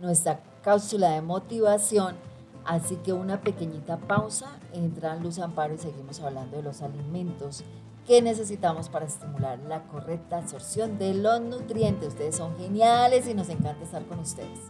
[0.00, 2.16] nuestra cápsula de motivación.
[2.64, 7.62] Así que una pequeñita pausa, entra Luz Amparo y seguimos hablando de los alimentos
[8.06, 12.08] ¿Qué necesitamos para estimular la correcta absorción de los nutrientes.
[12.08, 14.60] Ustedes son geniales y nos encanta estar con ustedes.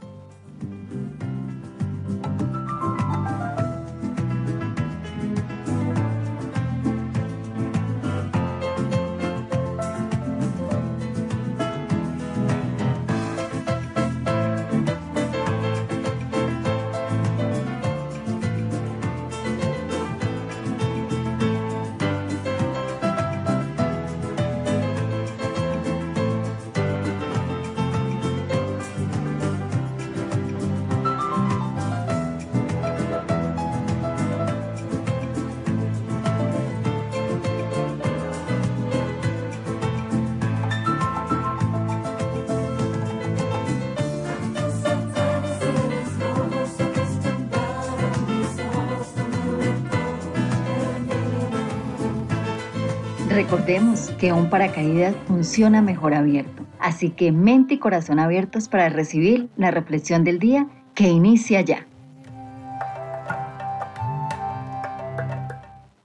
[53.55, 59.49] Recordemos que un paracaídas funciona mejor abierto, así que mente y corazón abiertos para recibir
[59.57, 61.87] la reflexión del día que inicia ya.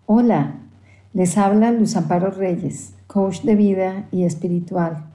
[0.05, 0.57] Hola,
[1.13, 5.05] les habla Luz Amparo Reyes, coach de vida y espiritual.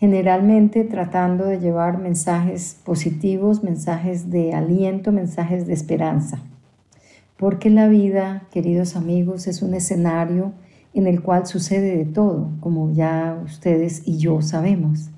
[0.00, 6.40] Generalmente tratando de llevar mensajes positivos, mensajes de aliento, mensajes de esperanza.
[7.36, 10.52] Porque la vida, queridos amigos, es un escenario
[10.94, 15.10] en el cual sucede de todo, como ya ustedes y yo sabemos.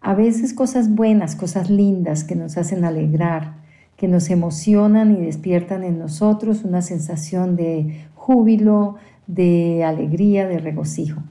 [0.00, 3.56] A veces cosas buenas, cosas lindas que nos hacen alegrar,
[3.96, 11.22] que nos emocionan y despiertan en nosotros una sensación de júbilo, de alegría, de regocijo.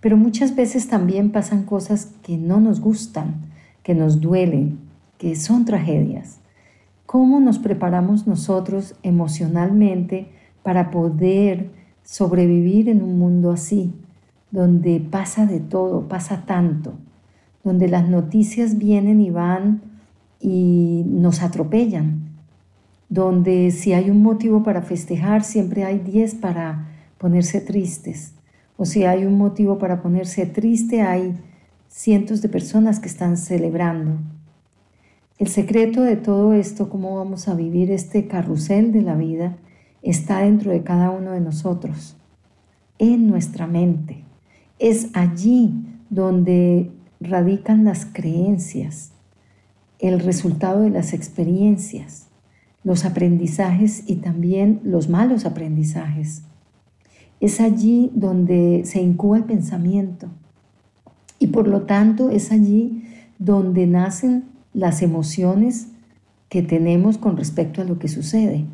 [0.00, 3.46] Pero muchas veces también pasan cosas que no nos gustan,
[3.82, 4.80] que nos duelen,
[5.16, 6.40] que son tragedias.
[7.06, 10.28] ¿Cómo nos preparamos nosotros emocionalmente
[10.62, 11.70] para poder
[12.04, 13.92] sobrevivir en un mundo así,
[14.50, 16.94] donde pasa de todo, pasa tanto,
[17.64, 19.82] donde las noticias vienen y van
[20.40, 22.28] y nos atropellan,
[23.08, 26.88] donde si hay un motivo para festejar, siempre hay 10 para
[27.18, 28.34] ponerse tristes.
[28.76, 31.34] O si hay un motivo para ponerse triste, hay
[31.88, 34.18] cientos de personas que están celebrando.
[35.38, 39.56] El secreto de todo esto, cómo vamos a vivir este carrusel de la vida,
[40.04, 42.16] está dentro de cada uno de nosotros,
[42.98, 44.22] en nuestra mente.
[44.78, 45.74] Es allí
[46.10, 46.90] donde
[47.20, 49.12] radican las creencias,
[49.98, 52.28] el resultado de las experiencias,
[52.84, 56.42] los aprendizajes y también los malos aprendizajes.
[57.40, 60.28] Es allí donde se incuba el pensamiento
[61.38, 63.04] y por lo tanto es allí
[63.38, 65.88] donde nacen las emociones
[66.48, 68.66] que tenemos con respecto a lo que sucede.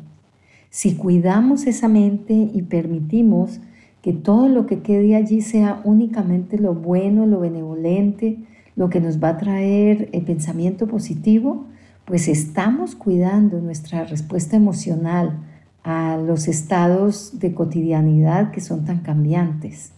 [0.71, 3.59] Si cuidamos esa mente y permitimos
[4.01, 8.37] que todo lo que quede allí sea únicamente lo bueno, lo benevolente,
[8.77, 11.65] lo que nos va a traer el pensamiento positivo,
[12.05, 15.41] pues estamos cuidando nuestra respuesta emocional
[15.83, 19.91] a los estados de cotidianidad que son tan cambiantes.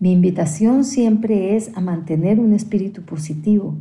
[0.00, 3.74] Mi invitación siempre es a mantener un espíritu positivo,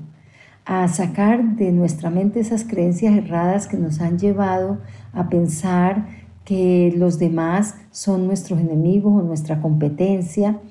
[0.65, 4.79] a sacar de nuestra mente esas creencias erradas que nos han llevado
[5.13, 6.16] a pensar
[6.47, 10.61] que los demás son nuestros enemigos o nuestra competencia,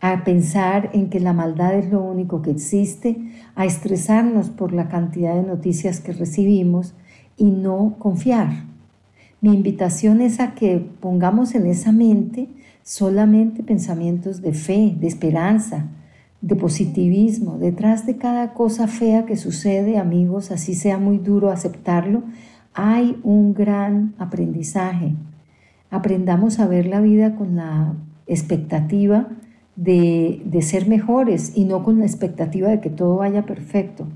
[0.00, 3.16] a pensar en que la maldad es lo único que existe,
[3.54, 6.94] a estresarnos por la cantidad de noticias que recibimos
[7.36, 8.64] y no confiar.
[9.40, 12.48] Mi invitación es a que pongamos en esa mente
[12.82, 15.86] solamente pensamientos de fe, de esperanza,
[16.40, 17.56] de positivismo.
[17.56, 22.24] Detrás de cada cosa fea que sucede, amigos, así sea muy duro aceptarlo,
[22.74, 25.14] hay un gran aprendizaje.
[25.90, 27.94] Aprendamos a ver la vida con la
[28.26, 29.28] expectativa
[29.76, 34.06] de, de, ser mejores y no con la expectativa de que todo vaya perfecto,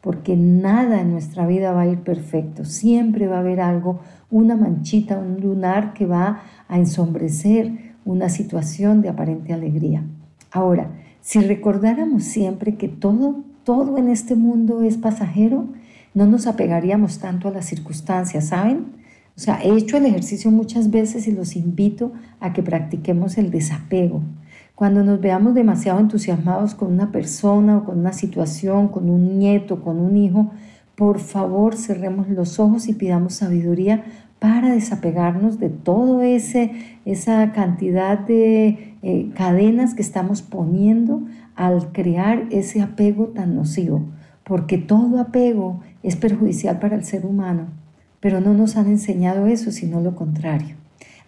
[0.00, 2.64] porque nada en nuestra vida va a ir perfecto.
[2.64, 9.00] Siempre va a haber algo, una manchita, un lunar que va a ensombrecer una situación
[9.00, 10.02] de aparente alegría.
[10.50, 15.66] Ahora, si recordáramos siempre que todo, todo en este mundo es pasajero,
[16.14, 19.02] no nos apegaríamos tanto a las circunstancias, ¿saben?
[19.36, 23.50] O sea, he hecho el ejercicio muchas veces y los invito a que practiquemos el
[23.50, 24.22] desapego.
[24.74, 29.82] Cuando nos veamos demasiado entusiasmados con una persona o con una situación, con un nieto,
[29.82, 30.50] con un hijo,
[30.96, 34.04] por favor cerremos los ojos y pidamos sabiduría
[34.38, 36.72] para desapegarnos de todo ese
[37.04, 41.22] esa cantidad de eh, cadenas que estamos poniendo
[41.54, 44.02] al crear ese apego tan nocivo,
[44.44, 47.68] porque todo apego es perjudicial para el ser humano,
[48.20, 50.76] pero no nos han enseñado eso, sino lo contrario.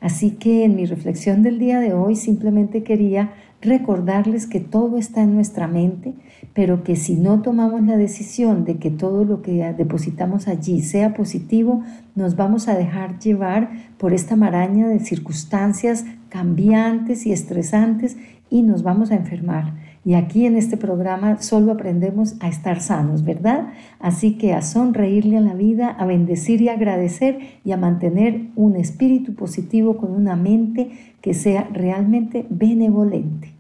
[0.01, 5.23] Así que en mi reflexión del día de hoy simplemente quería recordarles que todo está
[5.23, 6.13] en nuestra mente,
[6.53, 11.15] pero que si no tomamos la decisión de que todo lo que depositamos allí sea
[11.15, 11.83] positivo,
[12.15, 18.19] nos vamos a dejar llevar por esta maraña de circunstancias cambiantes y estresantes
[18.51, 19.73] y nos vamos a enfermar.
[20.05, 23.69] Y aquí en este programa solo aprendemos a estar sanos, ¿verdad?
[24.01, 28.77] Así que a sonreírle a la vida, a bendecir y agradecer y a mantener un
[28.77, 30.91] espíritu positivo con una mente
[31.23, 33.55] que sea realmente benevolente.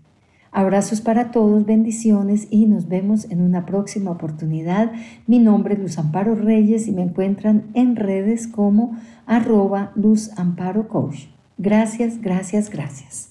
[0.53, 4.93] Abrazos para todos, bendiciones y nos vemos en una próxima oportunidad.
[5.27, 10.87] Mi nombre es Luz Amparo Reyes y me encuentran en redes como arroba Luz Amparo
[10.87, 11.25] Coach.
[11.59, 13.31] Gracias, gracias, gracias.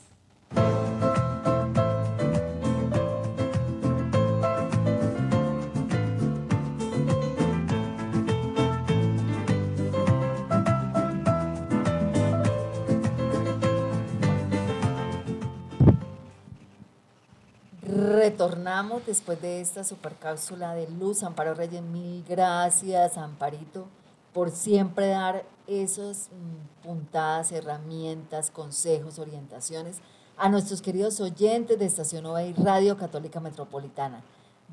[18.24, 21.24] Retornamos después de esta super cápsula de luz.
[21.24, 23.88] Amparo Reyes, mil gracias, Amparito,
[24.32, 30.00] por siempre dar esas mm, puntadas, herramientas, consejos, orientaciones
[30.38, 34.24] a nuestros queridos oyentes de Estación y Radio Católica Metropolitana.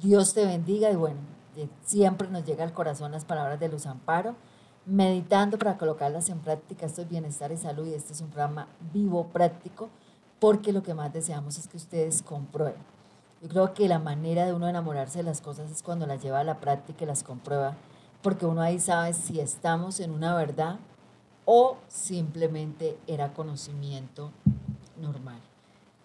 [0.00, 1.18] Dios te bendiga y bueno,
[1.82, 4.36] siempre nos llega al corazón las palabras de Luz Amparo,
[4.86, 6.86] meditando para colocarlas en práctica.
[6.86, 9.88] Esto es bienestar y salud y este es un programa vivo, práctico,
[10.38, 12.99] porque lo que más deseamos es que ustedes comprueben
[13.40, 16.40] yo creo que la manera de uno enamorarse de las cosas es cuando las lleva
[16.40, 17.76] a la práctica y las comprueba,
[18.22, 20.78] porque uno ahí sabe si estamos en una verdad
[21.46, 24.30] o simplemente era conocimiento
[25.00, 25.40] normal.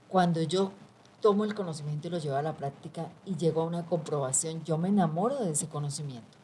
[0.07, 0.71] Cuando yo
[1.19, 4.77] tomo el conocimiento y lo llevo a la práctica y llego a una comprobación, yo
[4.77, 6.37] me enamoro de ese conocimiento.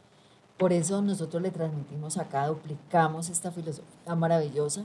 [0.57, 4.83] Por eso nosotros le transmitimos acá, duplicamos esta filosofía maravillosa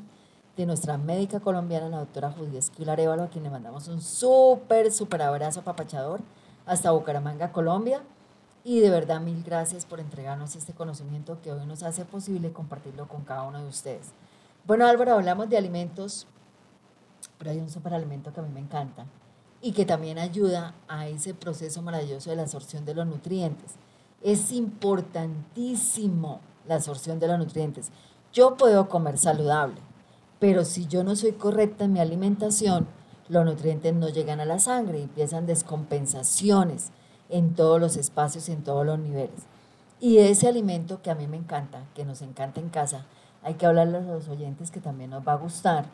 [0.56, 5.22] de nuestra médica colombiana, la doctora Judía Esquilar a quien le mandamos un súper, súper
[5.22, 6.20] abrazo papachador
[6.64, 8.02] hasta Bucaramanga, Colombia.
[8.64, 13.06] Y de verdad, mil gracias por entregarnos este conocimiento que hoy nos hace posible compartirlo
[13.06, 14.08] con cada uno de ustedes.
[14.66, 16.26] Bueno, Álvaro, hablamos de alimentos
[17.38, 19.06] pero hay un superalimento que a mí me encanta
[19.60, 23.74] y que también ayuda a ese proceso maravilloso de la absorción de los nutrientes.
[24.22, 27.90] Es importantísimo la absorción de los nutrientes.
[28.32, 29.76] Yo puedo comer saludable,
[30.38, 32.86] pero si yo no soy correcta en mi alimentación,
[33.28, 36.90] los nutrientes no llegan a la sangre y empiezan descompensaciones
[37.28, 39.46] en todos los espacios y en todos los niveles.
[39.98, 43.06] Y ese alimento que a mí me encanta, que nos encanta en casa,
[43.42, 45.86] hay que hablarle a los oyentes que también nos va a gustar,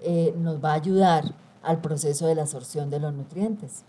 [0.00, 1.24] eh, nos va a ayudar
[1.62, 3.84] al proceso de la absorción de los nutrientes.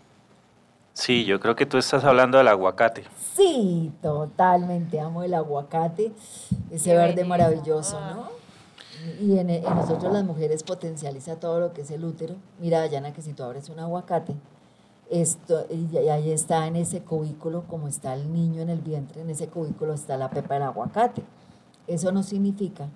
[0.94, 3.04] Sí, yo creo que tú estás hablando del aguacate.
[3.36, 6.12] Sí, totalmente, amo el aguacate,
[6.70, 8.37] ese verde maravilloso, ¿no?
[9.20, 12.36] Y en, en, nosotros las mujeres potencializa todo lo que es el útero.
[12.60, 14.34] Mira, Dayana, que si tú abres un aguacate,
[15.10, 19.30] esto, y ahí está en ese cubículo, como está el niño en el vientre, en
[19.30, 21.22] ese cubículo está la pepa del aguacate.
[21.86, 22.88] Eso no significa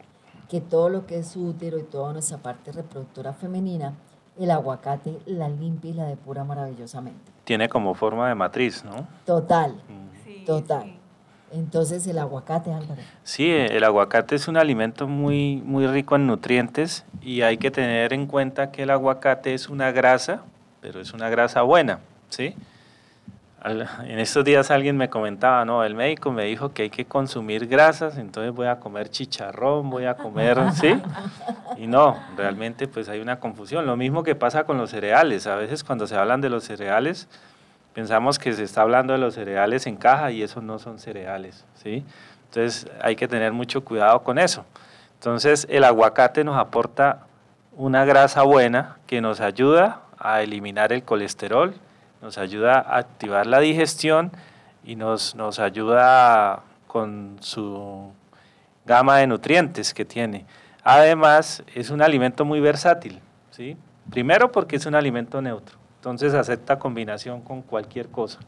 [0.49, 3.95] que todo lo que es útero y toda nuestra parte reproductora femenina,
[4.39, 7.33] el aguacate la limpia y la depura maravillosamente.
[7.45, 9.07] Tiene como forma de matriz, ¿no?
[9.25, 10.45] Total, mm.
[10.45, 11.02] total.
[11.53, 13.01] Entonces el aguacate, Álvaro.
[13.23, 18.13] Sí, el aguacate es un alimento muy, muy rico en nutrientes y hay que tener
[18.13, 20.43] en cuenta que el aguacate es una grasa,
[20.81, 22.55] pero es una grasa buena, ¿sí?
[23.65, 27.69] en estos días alguien me comentaba, no, el médico me dijo que hay que consumir
[27.69, 31.01] grasas, entonces voy a comer chicharrón, voy a comer, ¿sí?
[31.77, 33.87] Y no, realmente pues hay una confusión.
[33.87, 35.47] Lo mismo que pasa con los cereales.
[35.47, 37.29] A veces cuando se hablan de los cereales,
[37.95, 41.65] pensamos que se está hablando de los cereales en caja y esos no son cereales,
[41.75, 42.05] ¿sí?
[42.45, 44.65] Entonces hay que tener mucho cuidado con eso.
[45.15, 47.27] Entonces el aguacate nos aporta
[47.77, 51.75] una grasa buena que nos ayuda a eliminar el colesterol,
[52.21, 54.31] nos ayuda a activar la digestión
[54.85, 58.13] y nos, nos ayuda con su
[58.85, 60.45] gama de nutrientes que tiene.
[60.85, 63.21] Además, es un alimento muy versátil,
[63.51, 63.77] ¿sí?
[64.11, 68.41] Primero porque es un alimento neutro, entonces acepta combinación con cualquier cosa.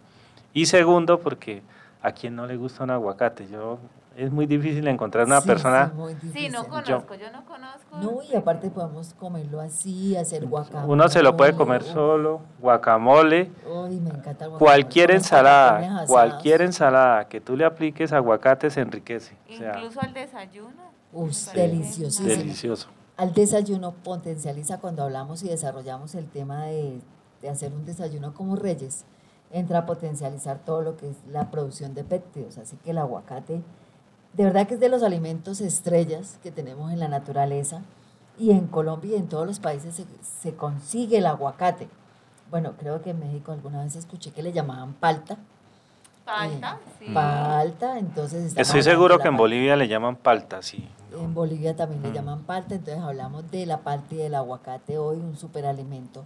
[0.53, 1.63] Y segundo porque
[2.03, 3.47] a quien no le gusta un aguacate.
[3.47, 3.79] Yo
[4.17, 5.93] es muy difícil encontrar una persona.
[6.33, 7.97] Sí, no conozco, yo, no conozco.
[8.03, 10.93] No, y aparte podemos comerlo así, hacer guacamole.
[10.93, 13.53] Uno se lo puede comer solo, guacamole.
[13.73, 14.59] Uy, me encanta guacamole.
[14.59, 19.37] Cualquier ensalada, cualquier ensalada que tú le apliques aguacate se enriquece.
[19.47, 20.93] Incluso al desayuno.
[21.13, 22.29] Uy, deliciosísimo.
[22.29, 22.89] Delicioso.
[23.17, 26.99] Al desayuno potencializa cuando hablamos y desarrollamos el tema de,
[27.45, 29.05] de hacer un desayuno como reyes
[29.53, 32.57] entra a potencializar todo lo que es la producción de péptidos.
[32.57, 33.61] Así que el aguacate
[34.33, 37.83] de verdad que es de los alimentos estrellas que tenemos en la naturaleza
[38.39, 41.87] y en Colombia y en todos los países se, consigue el aguacate.
[42.51, 45.37] Bueno, creo que en México alguna vez escuché que le llamaban palta.
[46.25, 47.13] Palta, eh, sí.
[47.13, 48.57] Palta, entonces...
[48.57, 50.89] Estoy seguro que en Bolivia le llaman palta, sí.
[51.13, 52.15] En Bolivia también le mm.
[52.15, 56.25] llaman palta, entonces hablamos de la palta y del aguacate hoy, un superalimento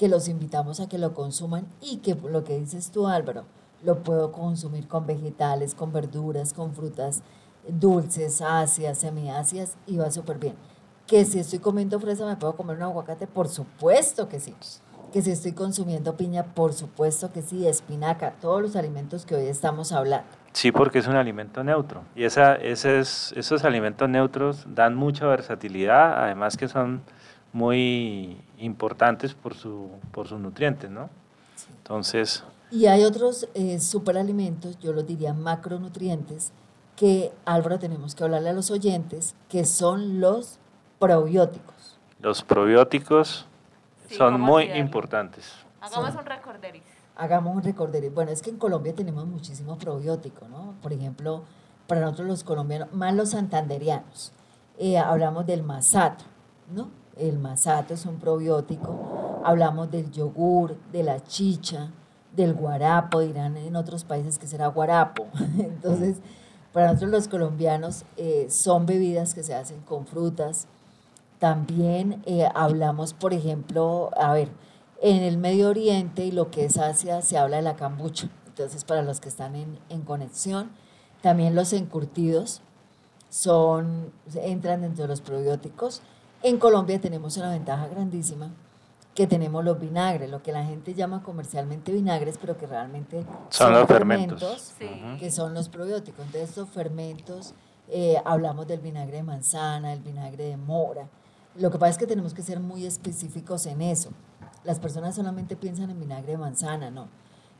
[0.00, 3.44] que los invitamos a que lo consuman y que lo que dices tú, Álvaro,
[3.84, 7.22] lo puedo consumir con vegetales, con verduras, con frutas
[7.68, 10.54] dulces, ácidas, semiácidas y va súper bien.
[11.06, 13.26] Que si estoy comiendo fresa, ¿me puedo comer un aguacate?
[13.26, 14.54] Por supuesto que sí.
[15.12, 19.48] Que si estoy consumiendo piña, por supuesto que sí, espinaca, todos los alimentos que hoy
[19.48, 20.28] estamos hablando.
[20.54, 22.04] Sí, porque es un alimento neutro.
[22.16, 27.02] Y esa, ese es, esos alimentos neutros dan mucha versatilidad, además que son
[27.52, 31.10] muy importantes por, su, por sus nutrientes, ¿no?
[31.78, 32.44] Entonces...
[32.70, 36.52] Y hay otros eh, superalimentos, yo los diría macronutrientes,
[36.94, 40.58] que Álvaro tenemos que hablarle a los oyentes, que son los
[40.98, 41.98] probióticos.
[42.20, 43.46] Los probióticos
[44.10, 45.52] son muy importantes.
[45.80, 46.82] Hagamos un recorderis.
[47.16, 48.12] Hagamos un recorderis.
[48.12, 50.74] Bueno, es que en Colombia tenemos muchísimos probióticos, ¿no?
[50.82, 51.44] Por ejemplo,
[51.86, 54.32] para nosotros los colombianos, más los santanderianos,
[54.78, 56.24] eh, hablamos del masato,
[56.70, 56.99] ¿no?
[57.20, 59.42] El masato es un probiótico.
[59.44, 61.90] Hablamos del yogur, de la chicha,
[62.34, 65.26] del guarapo, dirán en otros países que será guarapo.
[65.58, 66.16] Entonces,
[66.72, 70.66] para nosotros los colombianos eh, son bebidas que se hacen con frutas.
[71.38, 74.48] También eh, hablamos, por ejemplo, a ver,
[75.02, 78.30] en el Medio Oriente y lo que es Asia se habla de la cambucha.
[78.46, 80.70] Entonces, para los que están en, en conexión,
[81.20, 82.62] también los encurtidos
[83.28, 86.00] son, entran dentro de los probióticos.
[86.42, 88.50] En Colombia tenemos una ventaja grandísima
[89.14, 93.74] que tenemos los vinagres, lo que la gente llama comercialmente vinagres, pero que realmente son,
[93.74, 94.72] los fermentos,
[95.18, 96.24] que son los probióticos.
[96.24, 97.52] Entonces, estos fermentos,
[97.88, 101.08] eh, hablamos del vinagre de manzana, el vinagre de mora.
[101.56, 104.10] Lo que pasa es que tenemos que ser muy específicos en eso.
[104.64, 107.08] Las personas solamente piensan en vinagre de manzana, ¿no?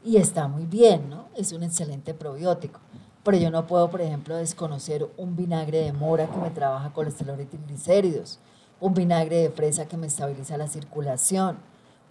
[0.02, 1.26] Y está muy bien, ¿no?
[1.36, 2.80] Es un excelente probiótico.
[3.24, 7.38] Pero yo no puedo, por ejemplo, desconocer un vinagre de mora que me trabaja colesterol
[7.38, 8.38] y triglicéridos
[8.80, 11.58] un vinagre de fresa que me estabiliza la circulación,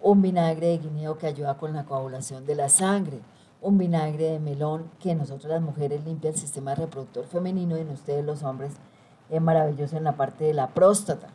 [0.00, 3.20] un vinagre de guineo que ayuda con la coagulación de la sangre,
[3.60, 7.90] un vinagre de melón que nosotros las mujeres limpia el sistema reproductor femenino y en
[7.90, 8.72] ustedes los hombres
[9.28, 11.28] es maravilloso en la parte de la próstata.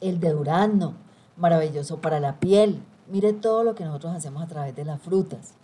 [0.00, 0.94] El de durazno,
[1.36, 2.82] maravilloso para la piel.
[3.08, 5.54] Mire todo lo que nosotros hacemos a través de las frutas.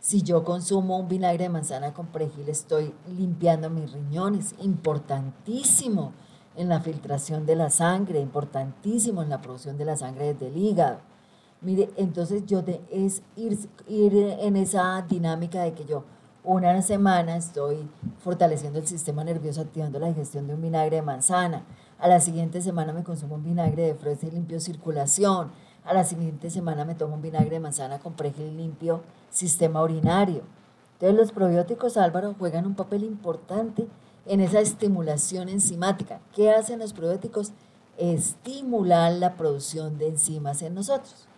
[0.00, 6.12] Si yo consumo un vinagre de manzana con perejil, estoy limpiando mis riñones, importantísimo
[6.56, 10.56] en la filtración de la sangre, importantísimo en la producción de la sangre desde el
[10.56, 10.98] hígado.
[11.62, 16.04] Mire, entonces yo de, es ir, ir en esa dinámica de que yo
[16.42, 17.86] una semana estoy
[18.18, 21.64] fortaleciendo el sistema nervioso, activando la digestión de un vinagre de manzana.
[21.98, 25.50] A la siguiente semana me consumo un vinagre de fresa y limpio circulación.
[25.84, 29.82] A la siguiente semana me tomo un vinagre de manzana con perejil y limpio sistema
[29.82, 30.42] urinario.
[30.94, 33.86] Entonces los probióticos, Álvaro, juegan un papel importante
[34.26, 36.20] en esa estimulación enzimática.
[36.34, 37.52] ¿Qué hacen los probióticos?
[37.98, 41.28] Estimular la producción de enzimas en nosotros.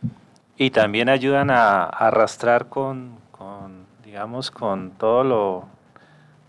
[0.57, 5.64] Y también ayudan a, arrastrar con, con, digamos, con todo lo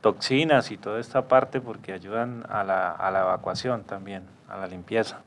[0.01, 4.67] toxinas y toda esta parte porque ayudan a la, a la evacuación también, a la
[4.67, 5.21] limpieza.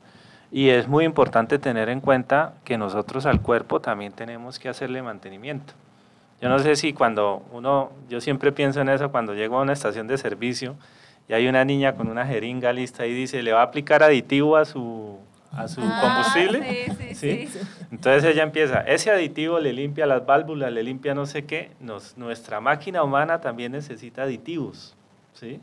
[0.51, 5.01] Y es muy importante tener en cuenta que nosotros al cuerpo también tenemos que hacerle
[5.01, 5.73] mantenimiento.
[6.39, 9.73] Yo no sé si cuando uno, yo siempre pienso en eso, cuando llego a una
[9.73, 10.75] estación de servicio
[11.29, 14.55] y hay una niña con una jeringa lista y dice, le va a aplicar aditivo
[14.55, 15.17] a su,
[15.51, 16.87] a su ah, combustible.
[16.97, 17.59] Sí, sí, sí,
[17.91, 21.71] Entonces ella empieza, ese aditivo le limpia las válvulas, le limpia no sé qué.
[21.81, 24.95] Nos, nuestra máquina humana también necesita aditivos.
[25.33, 25.59] ¿sí?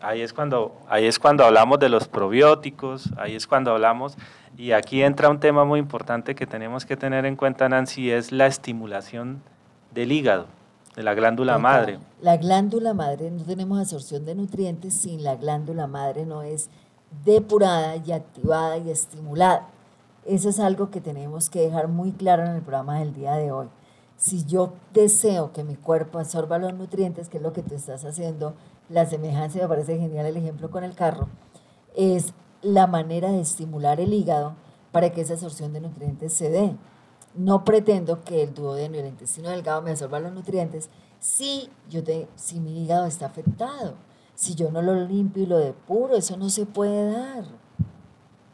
[0.00, 4.16] Ahí, es cuando, ahí es cuando hablamos de los probióticos, ahí es cuando hablamos,
[4.56, 8.32] y aquí entra un tema muy importante que tenemos que tener en cuenta, Nancy, es
[8.32, 9.42] la estimulación
[9.92, 10.46] del hígado,
[10.96, 11.98] de la glándula madre.
[12.20, 16.68] La glándula madre, no tenemos absorción de nutrientes sin la glándula madre, no es
[17.24, 19.68] depurada y activada y estimulada.
[20.26, 23.52] Eso es algo que tenemos que dejar muy claro en el programa del día de
[23.52, 23.68] hoy.
[24.16, 28.04] Si yo deseo que mi cuerpo absorba los nutrientes, que es lo que tú estás
[28.04, 28.54] haciendo,
[28.90, 31.28] la semejanza, me parece genial el ejemplo con el carro,
[31.96, 34.54] es la manera de estimular el hígado
[34.92, 36.74] para que esa absorción de nutrientes se dé.
[37.34, 42.02] No pretendo que el duodeno y el intestino delgado me absorban los nutrientes si, yo
[42.02, 43.94] te, si mi hígado está afectado.
[44.34, 47.44] Si yo no lo limpio y lo depuro, eso no se puede dar.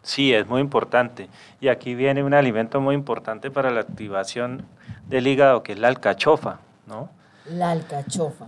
[0.03, 1.29] Sí, es muy importante.
[1.61, 4.67] Y aquí viene un alimento muy importante para la activación
[5.09, 7.09] del hígado, que es la alcachofa, ¿no?
[7.47, 8.47] La alcachofa.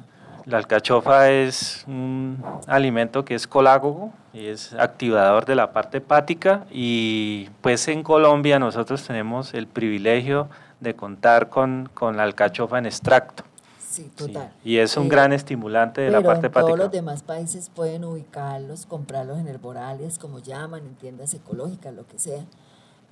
[0.49, 6.65] La alcachofa es un alimento que es colágogo y es activador de la parte hepática
[6.71, 10.49] y pues en Colombia nosotros tenemos el privilegio
[10.81, 13.45] de contar con, con la alcachofa en extracto.
[13.79, 14.51] Sí, total.
[14.65, 16.67] Y es un gran estimulante de la parte hepática.
[16.67, 22.07] Todos los demás países pueden ubicarlos, comprarlos en herborales, como llaman, en tiendas ecológicas, lo
[22.07, 22.43] que sea,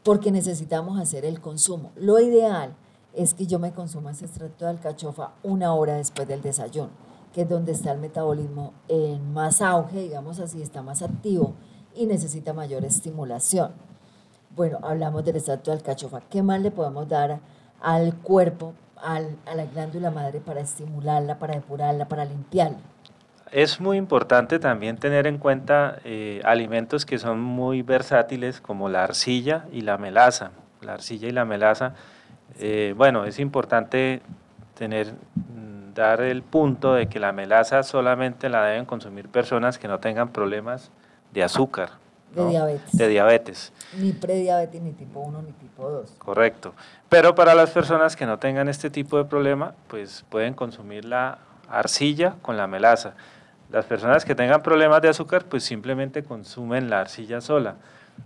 [0.02, 1.92] porque necesitamos hacer el consumo.
[1.96, 2.72] Lo ideal
[3.12, 6.90] es que yo me consuma ese extracto de alcachofa una hora después del desayuno,
[7.36, 11.52] que es donde está el metabolismo en más auge, digamos así, está más activo
[11.94, 13.72] y necesita mayor estimulación.
[14.56, 16.22] Bueno, hablamos del extracto de alcachofa.
[16.30, 17.40] ¿Qué más le podemos dar
[17.82, 19.20] al cuerpo a
[19.54, 22.78] la glándula madre para estimularla, para depurarla, para limpiarla.
[23.52, 29.04] Es muy importante también tener en cuenta eh, alimentos que son muy versátiles como la
[29.04, 30.52] arcilla y la melaza.
[30.80, 31.92] La arcilla y la melaza,
[32.58, 34.22] eh, bueno, es importante
[34.76, 35.14] tener,
[35.96, 40.28] dar el punto de que la melaza solamente la deben consumir personas que no tengan
[40.28, 40.92] problemas
[41.32, 41.90] de azúcar,
[42.34, 42.92] de diabetes.
[42.92, 43.72] De diabetes.
[43.96, 46.16] Ni prediabetes, ni tipo 1, ni tipo 2.
[46.18, 46.74] Correcto.
[47.08, 51.38] Pero para las personas que no tengan este tipo de problema, pues pueden consumir la
[51.70, 53.14] arcilla con la melaza.
[53.70, 57.76] Las personas que tengan problemas de azúcar, pues simplemente consumen la arcilla sola.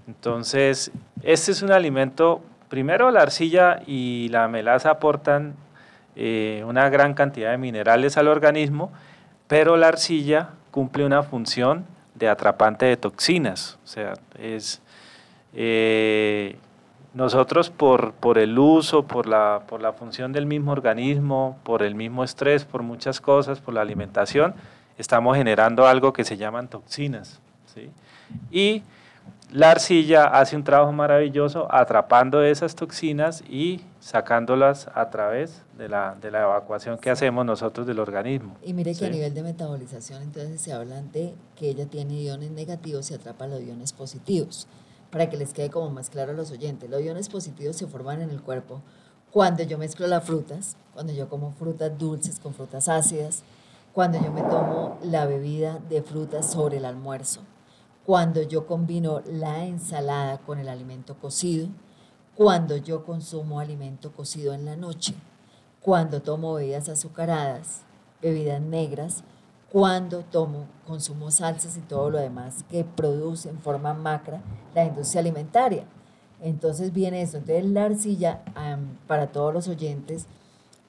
[0.09, 0.91] Entonces,
[1.23, 5.55] este es un alimento, primero la arcilla y la melaza aportan
[6.17, 8.93] eh, una gran cantidad de minerales al organismo,
[9.47, 11.85] pero la arcilla cumple una función
[12.15, 13.79] de atrapante de toxinas.
[13.85, 14.83] O sea, es
[15.55, 16.57] eh,
[17.15, 21.95] nosotros por, por el uso, por la, por la función del mismo organismo, por el
[21.95, 24.55] mismo estrés, por muchas cosas, por la alimentación,
[24.97, 27.41] estamos generando algo que se llaman toxinas.
[27.67, 27.91] ¿sí?
[28.51, 28.83] Y
[29.53, 36.17] la arcilla hace un trabajo maravilloso atrapando esas toxinas y sacándolas a través de la,
[36.21, 38.57] de la evacuación que hacemos nosotros del organismo.
[38.63, 42.53] Y mire que a nivel de metabolización entonces se hablan de que ella tiene iones
[42.53, 44.69] negativos y atrapa los iones positivos.
[45.11, 48.23] Para que les quede como más claro a los oyentes, los iones positivos se forman
[48.23, 48.81] en el cuerpo
[49.33, 53.43] cuando yo mezclo las frutas, cuando yo como frutas dulces con frutas ácidas,
[53.93, 57.41] cuando yo me tomo la bebida de frutas sobre el almuerzo
[58.05, 61.69] cuando yo combino la ensalada con el alimento cocido,
[62.35, 65.15] cuando yo consumo alimento cocido en la noche,
[65.81, 67.83] cuando tomo bebidas azucaradas,
[68.23, 69.25] bebidas negras,
[69.71, 74.43] cuando tomo, consumo salsas y todo lo demás que produce en forma macra
[74.75, 75.85] la industria alimentaria.
[76.41, 77.37] Entonces viene eso.
[77.37, 78.43] Entonces la arcilla,
[79.07, 80.27] para todos los oyentes,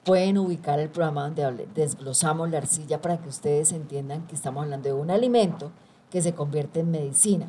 [0.04, 4.88] pueden ubicar el programa donde desglosamos la arcilla para que ustedes entiendan que estamos hablando
[4.88, 5.70] de un alimento
[6.12, 7.48] que se convierte en medicina.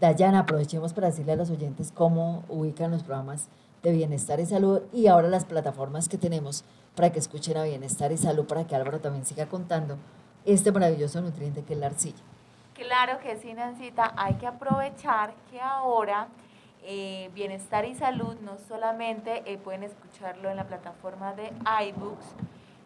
[0.00, 3.48] Dayana, aprovechemos para decirle a los oyentes cómo ubican los programas
[3.82, 6.64] de bienestar y salud y ahora las plataformas que tenemos
[6.96, 9.98] para que escuchen a bienestar y salud, para que Álvaro también siga contando
[10.44, 12.18] este maravilloso nutriente que es la arcilla.
[12.74, 16.28] Claro que sí, Nancita, hay que aprovechar que ahora
[16.84, 21.52] eh, Bienestar y Salud no solamente eh, pueden escucharlo en la plataforma de
[21.88, 22.26] iBooks,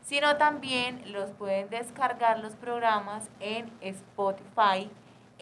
[0.03, 4.91] sino también los pueden descargar los programas en Spotify,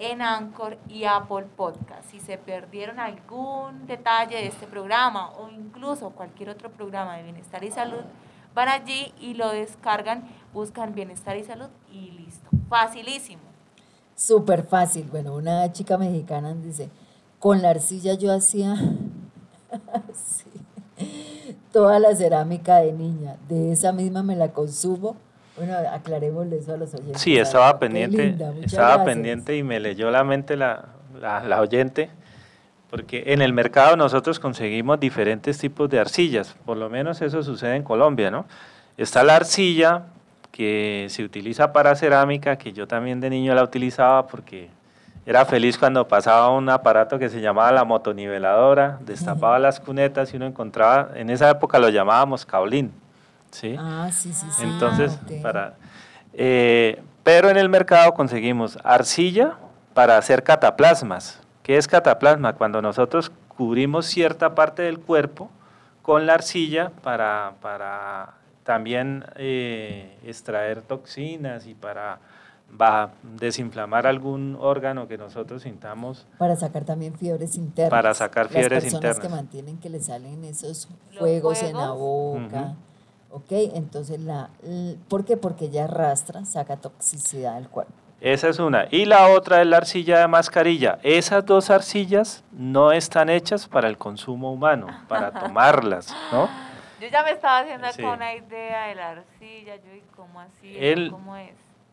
[0.00, 2.10] en Anchor y Apple Podcast.
[2.10, 7.62] Si se perdieron algún detalle de este programa o incluso cualquier otro programa de Bienestar
[7.62, 8.02] y Salud,
[8.54, 10.24] van allí y lo descargan,
[10.54, 12.48] buscan Bienestar y Salud y listo.
[12.68, 13.42] Facilísimo.
[14.16, 15.06] Súper fácil.
[15.10, 16.88] Bueno, una chica mexicana dice,
[17.38, 18.76] con la arcilla yo hacía
[21.72, 23.36] toda la cerámica de niña.
[23.48, 25.16] De esa misma me la consumo.
[25.56, 27.20] Bueno, aclarémosle eso a los oyentes.
[27.20, 30.86] Sí, estaba pendiente, estaba pendiente y me leyó la mente la,
[31.20, 32.10] la, la oyente
[32.90, 37.76] porque en el mercado nosotros conseguimos diferentes tipos de arcillas, por lo menos eso sucede
[37.76, 38.46] en Colombia, ¿no?
[38.96, 40.06] Está la arcilla
[40.50, 44.68] que se utiliza para cerámica, que yo también de niño la utilizaba porque
[45.24, 50.36] era feliz cuando pasaba un aparato que se llamaba la motoniveladora, destapaba las cunetas y
[50.36, 52.92] uno encontraba, en esa época lo llamábamos caulín,
[53.50, 53.76] ¿sí?
[53.78, 54.64] Ah, sí, sí, sí.
[54.64, 55.74] Entonces, para...
[56.32, 59.56] Eh, pero en el mercado conseguimos arcilla
[59.94, 62.54] para hacer cataplasmas, ¿Qué es cataplasma?
[62.54, 65.50] Cuando nosotros cubrimos cierta parte del cuerpo
[66.02, 68.34] con la arcilla para, para
[68.64, 72.18] también eh, extraer toxinas y para
[73.38, 76.26] desinflamar algún órgano que nosotros sintamos.
[76.38, 77.90] Para sacar también fiebres internas.
[77.90, 80.88] Para sacar fiebres Las personas que mantienen que le salen esos
[81.18, 82.74] fuegos, en la boca.
[83.30, 83.50] ¿Ok?
[83.50, 84.50] Entonces, la,
[85.08, 85.36] ¿por qué?
[85.36, 87.92] Porque ella arrastra, saca toxicidad del cuerpo.
[88.20, 88.86] Esa es una.
[88.90, 90.98] Y la otra es la arcilla de mascarilla.
[91.02, 96.48] Esas dos arcillas no están hechas para el consumo humano, para tomarlas, ¿no?
[97.00, 101.34] Yo ya me estaba haciendo una idea de la arcilla, yo y cómo así, cómo
[101.36, 101.52] es.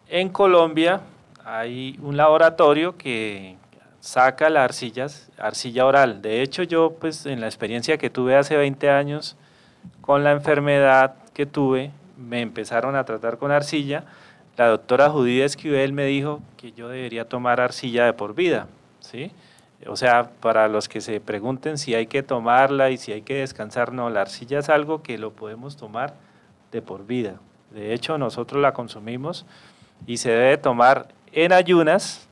[0.09, 0.99] En Colombia
[1.45, 3.55] hay un laboratorio que
[4.01, 6.21] saca la arcillas, arcilla oral.
[6.21, 9.37] De hecho, yo pues en la experiencia que tuve hace 20 años
[10.01, 14.05] con la enfermedad que tuve, me empezaron a tratar con arcilla
[14.57, 18.65] la doctora Judith Esquivel me dijo que yo debería tomar arcilla de por vida,
[18.99, 19.31] ¿sí?
[19.85, 23.35] O sea, para los que se pregunten si hay que tomarla y si hay que
[23.35, 26.15] descansar, no, la arcilla es algo que lo podemos tomar
[26.71, 27.35] de por vida.
[27.69, 29.45] De hecho, nosotros la consumimos
[30.07, 32.27] y se debe tomar en ayunas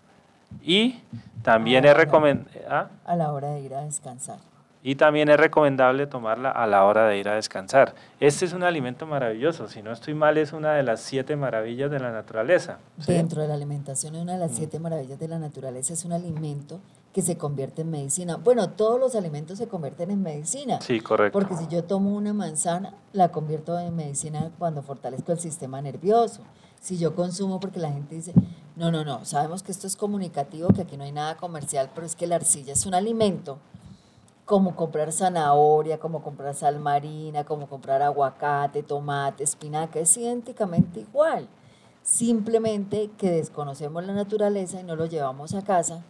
[0.63, 0.99] y
[1.43, 2.59] también es recomendable...
[2.67, 2.87] ¿ah?
[3.05, 4.39] A la hora de ir a descansar
[4.87, 7.95] y también es recomendable tomarla a la hora de ir a descansar.
[8.19, 11.89] Este es un alimento maravilloso, si no estoy mal es una de las siete maravillas
[11.89, 12.77] de la naturaleza.
[13.07, 14.55] Dentro de la alimentación es una de las mm.
[14.55, 16.81] siete maravillas de la naturaleza, es un alimento
[17.13, 18.35] que se convierte en medicina.
[18.35, 20.79] Bueno, todos los alimentos se convierten en medicina.
[20.81, 21.39] Sí, correcto.
[21.39, 26.43] Porque si yo tomo una manzana, la convierto en medicina cuando fortalezco el sistema nervioso.
[26.79, 28.33] Si yo consumo, porque la gente dice,
[28.75, 32.05] no, no, no, sabemos que esto es comunicativo, que aquí no hay nada comercial, pero
[32.05, 33.57] es que la arcilla es un alimento
[34.45, 41.47] como comprar zanahoria, como comprar sal marina, como comprar aguacate, tomate, espinaca, es idénticamente igual.
[42.03, 46.03] Simplemente que desconocemos la naturaleza y no lo llevamos a casa,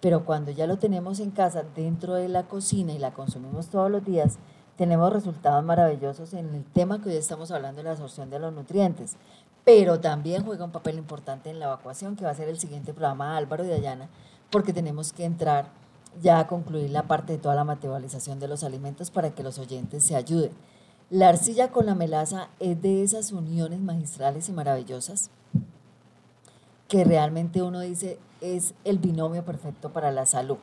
[0.00, 3.90] pero cuando ya lo tenemos en casa dentro de la cocina y la consumimos todos
[3.90, 4.38] los días,
[4.76, 8.52] tenemos resultados maravillosos en el tema que hoy estamos hablando de la absorción de los
[8.52, 9.16] nutrientes.
[9.64, 12.94] Pero también juega un papel importante en la evacuación, que va a ser el siguiente
[12.94, 14.08] programa Álvaro y Dayana,
[14.50, 15.66] porque tenemos que entrar
[16.22, 20.04] ya concluir la parte de toda la materialización de los alimentos para que los oyentes
[20.04, 20.52] se ayuden.
[21.10, 25.30] La arcilla con la melaza es de esas uniones magistrales y maravillosas
[26.88, 30.58] que realmente uno dice es el binomio perfecto para la salud.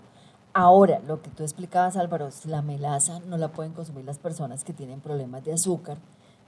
[0.53, 4.73] Ahora, lo que tú explicabas, Álvaro, la melaza no la pueden consumir las personas que
[4.73, 5.97] tienen problemas de azúcar,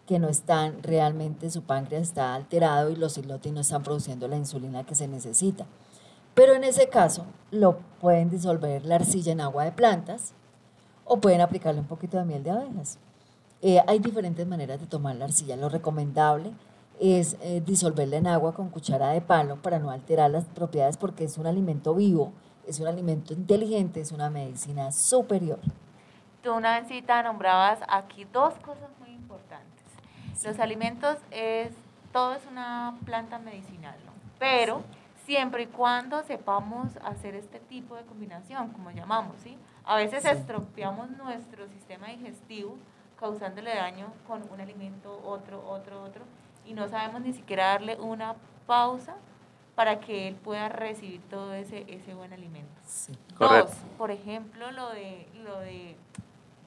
[0.06, 4.38] que no están realmente, su páncreas está alterado y los islotes no están produciendo la
[4.38, 5.66] insulina que se necesita.
[6.36, 10.34] Pero en ese caso lo pueden disolver la arcilla en agua de plantas
[11.06, 13.00] o pueden aplicarle un poquito de miel de abejas.
[13.62, 15.56] Eh, hay diferentes maneras de tomar la arcilla.
[15.56, 16.52] Lo recomendable
[17.00, 21.24] es eh, disolverla en agua con cuchara de palo para no alterar las propiedades porque
[21.24, 22.34] es un alimento vivo,
[22.68, 25.60] es un alimento inteligente, es una medicina superior.
[26.44, 29.84] Tú, Nancita, nombrabas aquí dos cosas muy importantes.
[30.44, 31.72] Los alimentos es,
[32.12, 34.12] todo es una planta medicinal, ¿no?
[34.38, 34.84] Pero
[35.26, 39.58] siempre y cuando sepamos hacer este tipo de combinación, como llamamos, ¿sí?
[39.84, 42.78] A veces estropeamos nuestro sistema digestivo
[43.20, 46.24] causándole daño con un alimento, otro, otro, otro,
[46.66, 48.36] y no sabemos ni siquiera darle una
[48.68, 49.16] pausa
[49.76, 52.82] para que él pueda recibir todo ese, ese buen alimento.
[53.40, 55.96] Dos, por ejemplo, lo de, lo de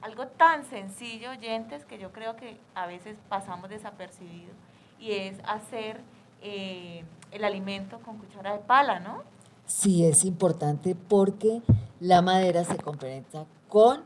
[0.01, 4.53] algo tan sencillo, oyentes, que yo creo que a veces pasamos desapercibido,
[4.99, 6.01] y es hacer
[6.43, 9.23] eh, el alimento con cuchara de pala, ¿no?
[9.67, 11.63] Sí, es importante porque
[12.01, 14.03] la madera se complementa con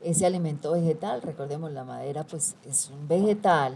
[0.00, 1.22] ese alimento vegetal.
[1.22, 3.74] Recordemos, la madera pues es un vegetal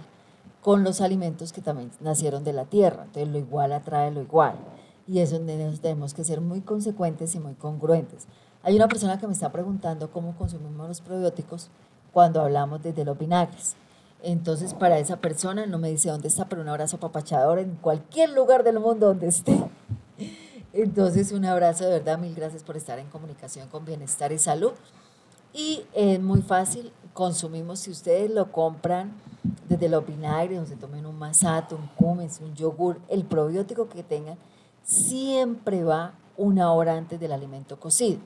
[0.62, 3.04] con los alimentos que también nacieron de la tierra.
[3.04, 4.56] Entonces lo igual atrae lo igual.
[5.06, 5.38] Y eso
[5.80, 8.26] tenemos que ser muy consecuentes y muy congruentes.
[8.62, 11.70] Hay una persona que me está preguntando cómo consumimos los probióticos
[12.12, 13.76] cuando hablamos desde los vinagres.
[14.22, 18.30] Entonces, para esa persona, no me dice dónde está, pero un abrazo papachador en cualquier
[18.30, 19.62] lugar del mundo donde esté.
[20.72, 24.72] Entonces, un abrazo de verdad, mil gracias por estar en comunicación con Bienestar y Salud.
[25.52, 29.12] Y es muy fácil, consumimos, si ustedes lo compran
[29.68, 34.36] desde los vinagres, se tomen un masato, un cumes, un yogur, el probiótico que tengan,
[34.82, 38.18] siempre va una hora antes del alimento cocido.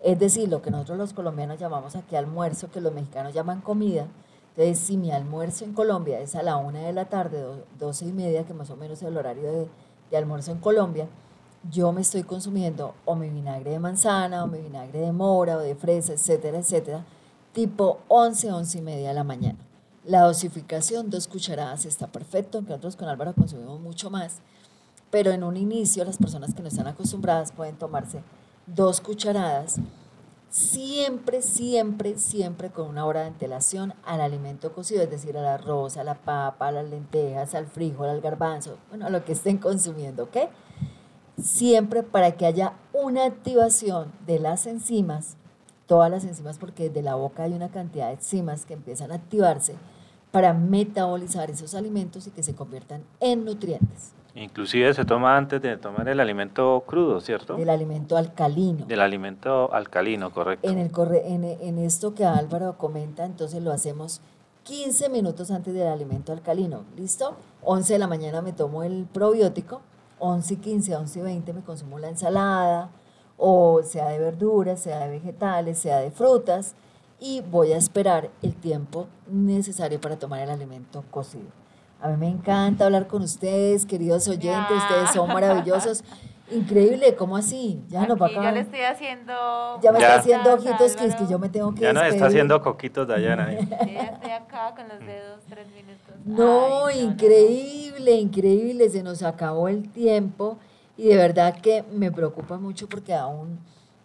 [0.00, 4.06] Es decir, lo que nosotros los colombianos llamamos aquí almuerzo, que los mexicanos llaman comida.
[4.56, 7.44] Entonces, si mi almuerzo en Colombia es a la una de la tarde,
[7.78, 9.68] doce y media, que más o menos es el horario de,
[10.16, 11.08] almuerzo en Colombia,
[11.72, 15.58] yo me estoy consumiendo o mi vinagre de manzana, o mi vinagre de mora, o
[15.58, 17.04] de fresa, etcétera, etcétera,
[17.52, 19.58] tipo 11, 11 y media de la mañana.
[20.04, 24.36] La dosificación, dos cucharadas, está perfecto, aunque nosotros con Álvaro consumimos mucho más,
[25.10, 28.22] pero en un inicio las personas que no están acostumbradas pueden tomarse
[28.68, 29.80] dos cucharadas,
[30.54, 35.96] siempre, siempre, siempre con una hora de antelación al alimento cocido, es decir, al arroz,
[35.96, 39.58] a la papa, a las lentejas, al frijol, al garbanzo, bueno, a lo que estén
[39.58, 40.36] consumiendo, ¿ok?
[41.42, 45.36] Siempre para que haya una activación de las enzimas,
[45.86, 49.16] todas las enzimas, porque de la boca hay una cantidad de enzimas que empiezan a
[49.16, 49.74] activarse
[50.30, 54.12] para metabolizar esos alimentos y que se conviertan en nutrientes.
[54.36, 57.54] Inclusive se toma antes de tomar el alimento crudo, ¿cierto?
[57.54, 58.84] Del alimento alcalino.
[58.84, 60.68] Del alimento alcalino, correcto.
[60.68, 64.20] En, el corre en, en, esto que Álvaro comenta, entonces lo hacemos
[64.64, 67.36] 15 minutos antes del alimento alcalino, ¿listo?
[67.62, 69.82] 11 de la mañana me tomo el probiótico,
[70.18, 72.90] 11 y 15, 11 y 20 me consumo la ensalada,
[73.36, 76.74] o sea de verduras, sea de vegetales, sea de frutas,
[77.20, 81.63] y voy a esperar el tiempo necesario para tomar el alimento cocido.
[82.04, 86.04] A mí me encanta hablar con ustedes, queridos oyentes, ustedes son maravillosos.
[86.50, 87.82] Increíble, ¿cómo así?
[87.88, 88.42] Ya no, para acá.
[88.42, 89.32] Ya le estoy haciendo.
[89.80, 91.80] Ya me está haciendo ojitos que es que yo me tengo que.
[91.80, 93.50] Ya nos está haciendo coquitos, Dayana.
[93.58, 96.14] ya estoy acá con los dedos, tres minutos.
[96.26, 98.90] No, increíble, increíble.
[98.90, 100.58] Se nos acabó el tiempo
[100.98, 103.60] y de verdad que me preocupa mucho porque aún.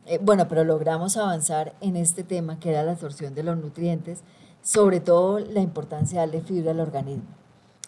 [0.05, 4.23] Eh, bueno, pero logramos avanzar en este tema que era la absorción de los nutrientes,
[4.61, 7.38] sobre todo la importancia de darle fibra al organismo.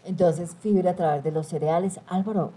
[0.06, 2.00] Entonces, fibra a través de los cereales.
[2.08, 2.52] Álvaro,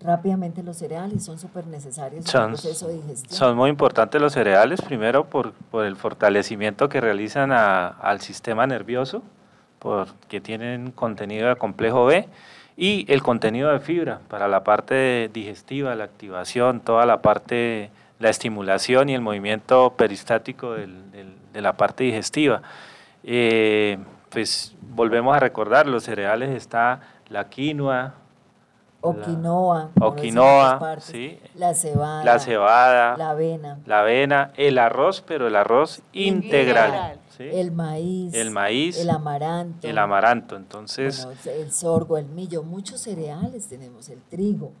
[0.00, 3.32] rápidamente los cereales son súper necesarios en el proceso de digestión.
[3.32, 9.22] Son muy importantes los cereales, primero por, por el fortalecimiento que realizan al sistema nervioso,
[9.78, 12.28] porque tienen contenido de complejo B
[12.76, 18.28] y el contenido de fibra para la parte digestiva, la activación, toda la parte, la
[18.28, 21.02] estimulación y el movimiento peristático del,
[21.52, 22.62] de la parte digestiva.
[23.24, 23.98] Eh,
[24.30, 28.14] pues volvemos a recordar, los cereales está la quinoa,
[29.02, 35.22] o quinoa, o quinoa, sí, la cebada, la cebada, la avena, la avena, el arroz,
[35.26, 42.18] pero el arroz integral, el maíz, el maíz, el amaranto, el amaranto, entonces, el sorgo,
[42.18, 44.72] el millo, muchos cereales tenemos, el trigo.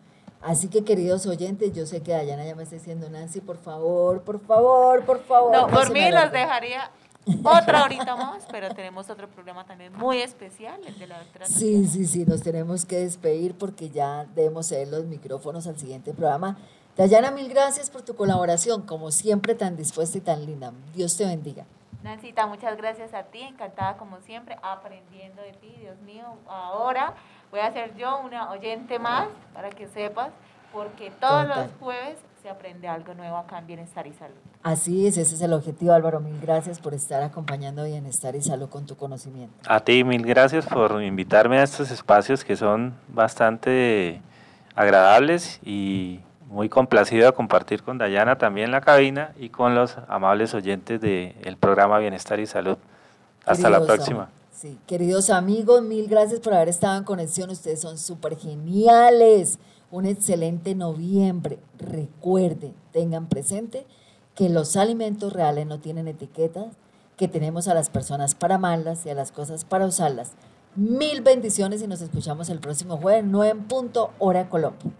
[0.42, 4.22] Así que queridos oyentes, yo sé que Dayana ya me está diciendo, Nancy, por favor,
[4.22, 5.52] por favor, por favor.
[5.52, 6.90] No, por mí los dejaría
[7.42, 11.46] otra horita más, pero tenemos otro programa también muy especial, el de la doctora.
[11.46, 16.12] Sí, sí, sí, nos tenemos que despedir porque ya debemos ceder los micrófonos al siguiente
[16.12, 16.56] programa.
[16.96, 20.72] Dayana, mil gracias por tu colaboración, como siempre tan dispuesta y tan linda.
[20.94, 21.64] Dios te bendiga.
[22.02, 26.24] Nancita, muchas gracias a ti, encantada como siempre, aprendiendo de ti, Dios mío.
[26.48, 27.14] Ahora
[27.50, 30.30] voy a ser yo una oyente más para que sepas,
[30.72, 34.36] porque todos los jueves se aprende algo nuevo acá en Bienestar y Salud.
[34.62, 36.20] Así es, ese es el objetivo, Álvaro.
[36.20, 39.54] Mil gracias por estar acompañando Bienestar y Salud con tu conocimiento.
[39.66, 44.22] A ti, mil gracias por invitarme a estos espacios que son bastante
[44.74, 50.54] agradables y muy complacido de compartir con Dayana también la cabina y con los amables
[50.54, 52.78] oyentes del programa Bienestar y Salud.
[53.44, 54.30] Hasta la próxima.
[54.50, 57.50] Sí, queridos amigos, mil gracias por haber estado en conexión.
[57.50, 59.58] Ustedes son súper geniales.
[59.90, 61.58] Un excelente noviembre.
[61.78, 63.86] Recuerden, tengan presente
[64.34, 66.66] que los alimentos reales no tienen etiquetas,
[67.16, 70.32] que tenemos a las personas para amarlas y a las cosas para usarlas.
[70.76, 74.90] Mil bendiciones y nos escuchamos el próximo jueves, 9 en punto, hora Colombia.